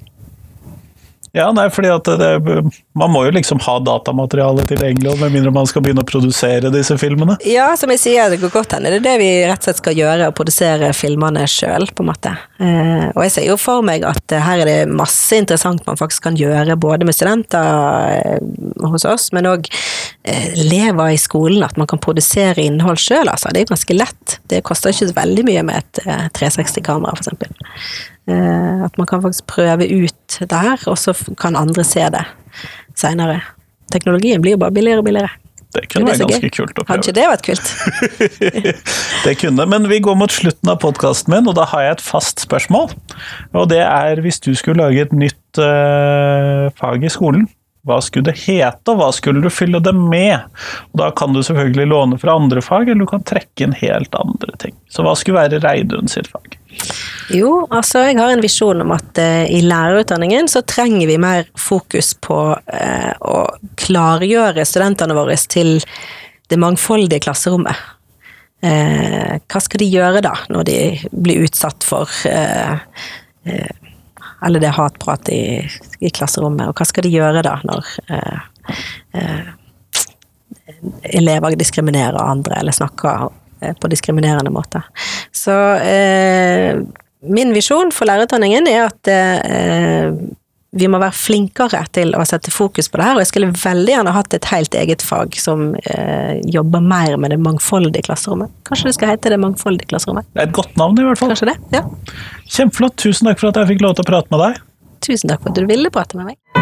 Ja, 1.37 1.51
nei, 1.53 1.67
fordi 1.69 1.91
at 1.93 2.09
det, 2.17 2.31
man 2.97 3.11
må 3.13 3.27
jo 3.27 3.33
liksom 3.37 3.61
ha 3.67 3.75
datamateriale 3.85 4.65
tilgjengelig, 4.71 5.19
med 5.21 5.35
mindre 5.35 5.53
man 5.53 5.67
skal 5.69 5.83
begynne 5.85 6.01
å 6.01 6.09
produsere 6.09 6.71
disse 6.73 6.97
filmene. 6.97 7.37
Ja, 7.45 7.67
som 7.77 7.93
jeg 7.93 8.01
sier, 8.01 8.31
det 8.33 8.39
går 8.41 8.55
godt 8.55 8.73
hende. 8.73 8.89
Det 8.95 9.03
er 9.03 9.05
det 9.05 9.17
vi 9.21 9.29
rett 9.45 9.61
og 9.61 9.69
slett 9.69 9.83
skal 9.83 9.99
gjøre, 9.99 10.31
å 10.31 10.37
produsere 10.37 10.95
filmene 10.97 11.45
sjøl, 11.51 11.85
på 11.93 12.07
en 12.07 12.09
måte. 12.09 12.33
Eh, 12.57 13.05
og 13.11 13.21
jeg 13.27 13.35
ser 13.37 13.49
jo 13.51 13.59
for 13.61 13.85
meg 13.85 14.07
at 14.09 14.33
eh, 14.33 14.41
her 14.47 14.65
er 14.65 14.71
det 14.71 14.79
masse 14.89 15.37
interessant 15.37 15.85
man 15.85 16.01
faktisk 16.01 16.25
kan 16.31 16.41
gjøre, 16.41 16.79
både 16.81 17.05
med 17.05 17.19
studenter 17.19 18.09
eh, 18.17 18.51
hos 18.89 19.05
oss, 19.05 19.29
men 19.37 19.53
òg 19.53 19.69
elever 20.27 21.13
i 21.13 21.21
skolen 21.21 21.63
at 21.63 21.77
man 21.77 21.87
kan 21.91 22.01
produsere 22.03 22.65
innhold 22.65 22.97
sjøl, 22.99 23.29
altså. 23.29 23.53
Det 23.53 23.67
er 23.67 23.75
ganske 23.75 24.01
lett. 24.01 24.41
Det 24.49 24.65
koster 24.65 24.97
ikke 24.97 25.13
veldig 25.21 25.45
mye 25.53 25.69
med 25.69 25.85
et 25.85 26.33
360-kamera, 26.41 27.13
for 27.13 27.27
eksempel. 27.27 27.53
At 28.27 28.97
man 28.99 29.07
kan 29.07 29.23
faktisk 29.23 29.47
prøve 29.47 29.87
ut 29.87 30.39
det 30.41 30.63
her, 30.67 30.81
og 30.91 30.97
så 30.99 31.15
kan 31.39 31.59
andre 31.59 31.85
se 31.87 32.03
det 32.11 32.25
seinere. 32.99 33.41
Teknologien 33.93 34.43
blir 34.43 34.57
jo 34.57 34.63
bare 34.65 34.75
billigere 34.75 35.03
og 35.03 35.07
billigere. 35.07 35.31
Det 35.77 35.85
kunne 35.93 36.09
vært 36.09 36.23
ganske 36.25 36.51
kult 36.55 36.79
å 36.79 36.85
prøve. 36.85 36.95
Hadde 36.95 37.05
ikke 37.05 37.17
det 37.17 37.27
vært 37.31 37.45
kult? 37.47 37.73
det 39.27 39.35
kunne, 39.43 39.67
men 39.69 39.89
vi 39.91 40.01
går 40.05 40.17
mot 40.19 40.33
slutten 40.33 40.73
av 40.73 40.81
podkasten 40.83 41.35
min, 41.35 41.51
og 41.51 41.59
da 41.59 41.67
har 41.73 41.85
jeg 41.85 41.99
et 41.99 42.07
fast 42.07 42.43
spørsmål. 42.45 42.95
Og 43.57 43.69
det 43.73 43.83
er 43.85 44.23
hvis 44.25 44.41
du 44.45 44.53
skulle 44.57 44.87
lage 44.87 45.05
et 45.05 45.15
nytt 45.17 45.61
uh, 45.61 46.73
fag 46.81 47.05
i 47.05 47.13
skolen, 47.13 47.49
hva 47.87 48.01
skulle 48.03 48.33
det 48.33 48.41
hete, 48.41 48.83
og 48.91 48.99
hva 48.99 49.13
skulle 49.15 49.45
du 49.45 49.51
fylle 49.53 49.79
det 49.85 49.95
med? 49.95 50.49
Og 50.91 51.03
da 51.03 51.13
kan 51.15 51.37
du 51.37 51.43
selvfølgelig 51.47 51.87
låne 51.93 52.19
fra 52.19 52.35
andre 52.35 52.65
fag, 52.65 52.89
eller 52.89 53.07
du 53.07 53.11
kan 53.13 53.27
trekke 53.27 53.67
inn 53.67 53.77
helt 53.79 54.17
andre 54.19 54.57
ting. 54.63 54.75
Så 54.91 55.05
hva 55.07 55.15
skulle 55.19 55.45
være 55.45 55.63
Reidun 55.63 56.11
sitt 56.11 56.31
fag? 56.33 56.57
Jo, 57.35 57.67
altså 57.75 58.05
jeg 58.07 58.19
har 58.21 58.31
en 58.31 58.43
visjon 58.43 58.81
om 58.85 58.93
at 58.95 59.19
eh, 59.19 59.49
i 59.51 59.59
lærerutdanningen 59.65 60.47
så 60.51 60.63
trenger 60.63 61.09
vi 61.11 61.19
mer 61.19 61.49
fokus 61.59 62.13
på 62.23 62.39
eh, 62.55 63.13
å 63.19 63.41
klargjøre 63.83 64.67
studentene 64.67 65.17
våre 65.17 65.35
til 65.51 65.81
det 66.47 66.59
mangfoldige 66.63 67.25
klasserommet. 67.27 67.81
Eh, 68.63 69.39
hva 69.43 69.63
skal 69.63 69.83
de 69.83 69.89
gjøre 69.91 70.23
da, 70.25 70.37
når 70.55 70.69
de 70.69 70.79
blir 71.11 71.43
utsatt 71.47 71.85
for 71.85 72.11
Eller 74.47 74.61
det 74.63 74.75
hatprat 74.77 75.29
i, 75.33 75.67
i, 76.01 76.11
klasserommet, 76.11 76.69
og 76.69 76.79
hva 76.79 76.87
skal 76.87 77.07
de 77.07 77.15
gjøre 77.15 77.43
da 77.47 77.57
når 77.67 77.87
elever 81.17 81.57
diskriminerer 81.59 82.19
andre 82.21 82.61
eller 82.61 82.75
snakker 82.75 83.29
på 83.81 83.89
diskriminerende 83.89 84.51
måte. 84.53 84.83
Så 85.33 85.55
eh, 85.81 86.77
min 87.29 87.55
visjon 87.57 87.93
for 87.95 88.09
lærerutdanningen 88.09 88.69
er 88.71 88.89
at 88.89 89.11
eh, 89.13 90.11
vi 90.77 90.89
må 90.93 90.99
være 91.01 91.15
flinkere 91.17 91.81
til 91.97 92.13
å 92.17 92.25
sette 92.29 92.53
fokus 92.53 92.91
på 92.93 93.01
det 93.01 93.07
her, 93.07 93.17
og 93.17 93.23
jeg 93.23 93.31
skulle 93.31 93.51
veldig 93.57 93.95
gjerne 93.95 94.15
hatt 94.17 94.37
et 94.37 94.49
helt 94.51 94.77
eget 94.77 95.05
fag 95.05 95.39
som 95.41 95.71
eh, 95.89 96.37
jobber 96.53 96.85
mer 96.85 97.17
med 97.21 97.33
det 97.33 97.41
mangfoldige 97.43 98.09
klasserommet. 98.11 98.53
Kanskje 98.69 98.91
det 98.91 98.97
skal 98.99 99.15
hete 99.15 99.33
Det 99.33 99.41
mangfoldige 99.43 99.91
klasserommet? 99.93 100.29
Det 100.35 100.45
er 100.45 100.51
et 100.51 100.57
godt 100.59 100.77
navn, 100.81 100.99
i 101.01 101.09
hvert 101.09 101.23
fall. 101.23 101.33
Kanskje 101.33 101.53
det, 101.53 101.57
ja. 101.79 101.85
Kjempeflott. 102.45 102.99
Tusen 103.01 103.31
takk 103.31 103.43
for 103.43 103.53
at 103.53 103.63
jeg 103.63 103.75
fikk 103.75 103.87
lov 103.87 103.97
til 103.97 104.07
å 104.07 104.11
prate 104.13 104.33
med 104.35 104.45
deg. 104.45 104.63
Tusen 105.07 105.33
takk 105.33 105.43
for 105.43 105.55
at 105.55 105.61
du 105.61 105.69
ville 105.71 105.93
prate 105.95 106.19
med 106.21 106.33
meg. 106.33 106.56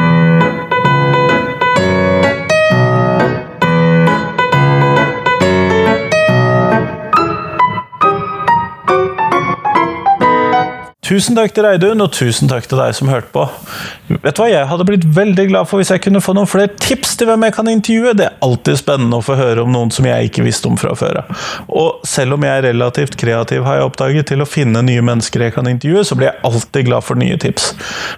Tusen 11.05 11.37
takk 11.37 11.53
til 11.53 11.67
Reidun, 11.67 12.01
og 12.01 12.15
tusen 12.17 12.49
takk 12.49 12.65
til 12.65 12.79
deg 12.81 12.95
som 12.97 13.11
hørte 13.13 13.29
på. 13.35 13.43
Vet 14.09 14.39
du 14.39 14.41
hva, 14.41 14.47
Jeg 14.49 14.69
hadde 14.71 14.87
blitt 14.89 15.05
veldig 15.05 15.45
glad 15.51 15.69
for 15.69 15.81
hvis 15.81 15.91
jeg 15.93 16.01
kunne 16.01 16.23
få 16.25 16.33
noen 16.33 16.49
flere 16.49 16.71
tips 16.81 17.13
til 17.21 17.29
hvem 17.29 17.45
jeg 17.45 17.55
kan 17.59 17.69
intervjue. 17.69 18.15
Det 18.17 18.25
er 18.31 18.39
alltid 18.45 18.81
spennende 18.81 19.19
å 19.21 19.25
få 19.25 19.37
høre 19.37 19.67
om 19.67 19.73
noen 19.75 19.93
som 19.93 20.09
jeg 20.09 20.31
ikke 20.31 20.47
visste 20.47 20.71
om 20.71 20.79
fra 20.81 20.95
før 20.97 21.21
av. 21.21 21.45
Og 21.69 22.01
selv 22.09 22.39
om 22.39 22.47
jeg 22.49 22.57
er 22.57 22.69
relativt 22.71 23.19
kreativ, 23.21 23.67
har 23.69 23.79
jeg 23.83 23.91
oppdaget, 23.91 24.31
til 24.33 24.41
å 24.41 24.49
finne 24.49 24.81
nye 24.87 25.05
mennesker 25.05 25.45
jeg 25.45 25.57
kan 25.59 25.69
intervjue, 25.69 26.07
så 26.09 26.17
blir 26.17 26.31
jeg 26.31 26.41
alltid 26.49 26.89
glad 26.89 27.05
for 27.05 27.21
nye 27.21 27.37
tips. 27.37 27.75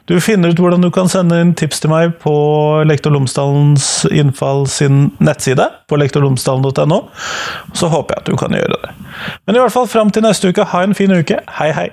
Du 0.07 0.15
finner 0.23 0.55
ut 0.55 0.63
hvordan 0.63 0.87
du 0.87 0.93
kan 0.95 1.11
sende 1.11 1.43
inn 1.43 1.57
tips 1.59 1.83
til 1.83 1.91
meg 1.91 2.15
på 2.23 2.37
Lektor 2.87 3.11
Lomsdalens 3.17 4.07
innfall 4.15 4.69
sin 4.71 5.09
nettside, 5.19 5.73
på 5.91 5.99
lektorlomsdalen.no. 5.99 7.03
Så 7.75 7.91
håper 7.91 8.15
jeg 8.15 8.23
at 8.23 8.31
du 8.31 8.39
kan 8.39 8.55
gjøre 8.55 8.79
det. 8.79 8.97
Men 9.43 9.59
i 9.59 9.65
hvert 9.65 9.75
fall 9.75 9.91
fram 9.91 10.15
til 10.15 10.27
neste 10.27 10.55
uke, 10.55 10.71
ha 10.71 10.87
en 10.87 10.95
fin 10.95 11.11
uke. 11.11 11.43
Hei, 11.59 11.73
hei! 11.75 11.91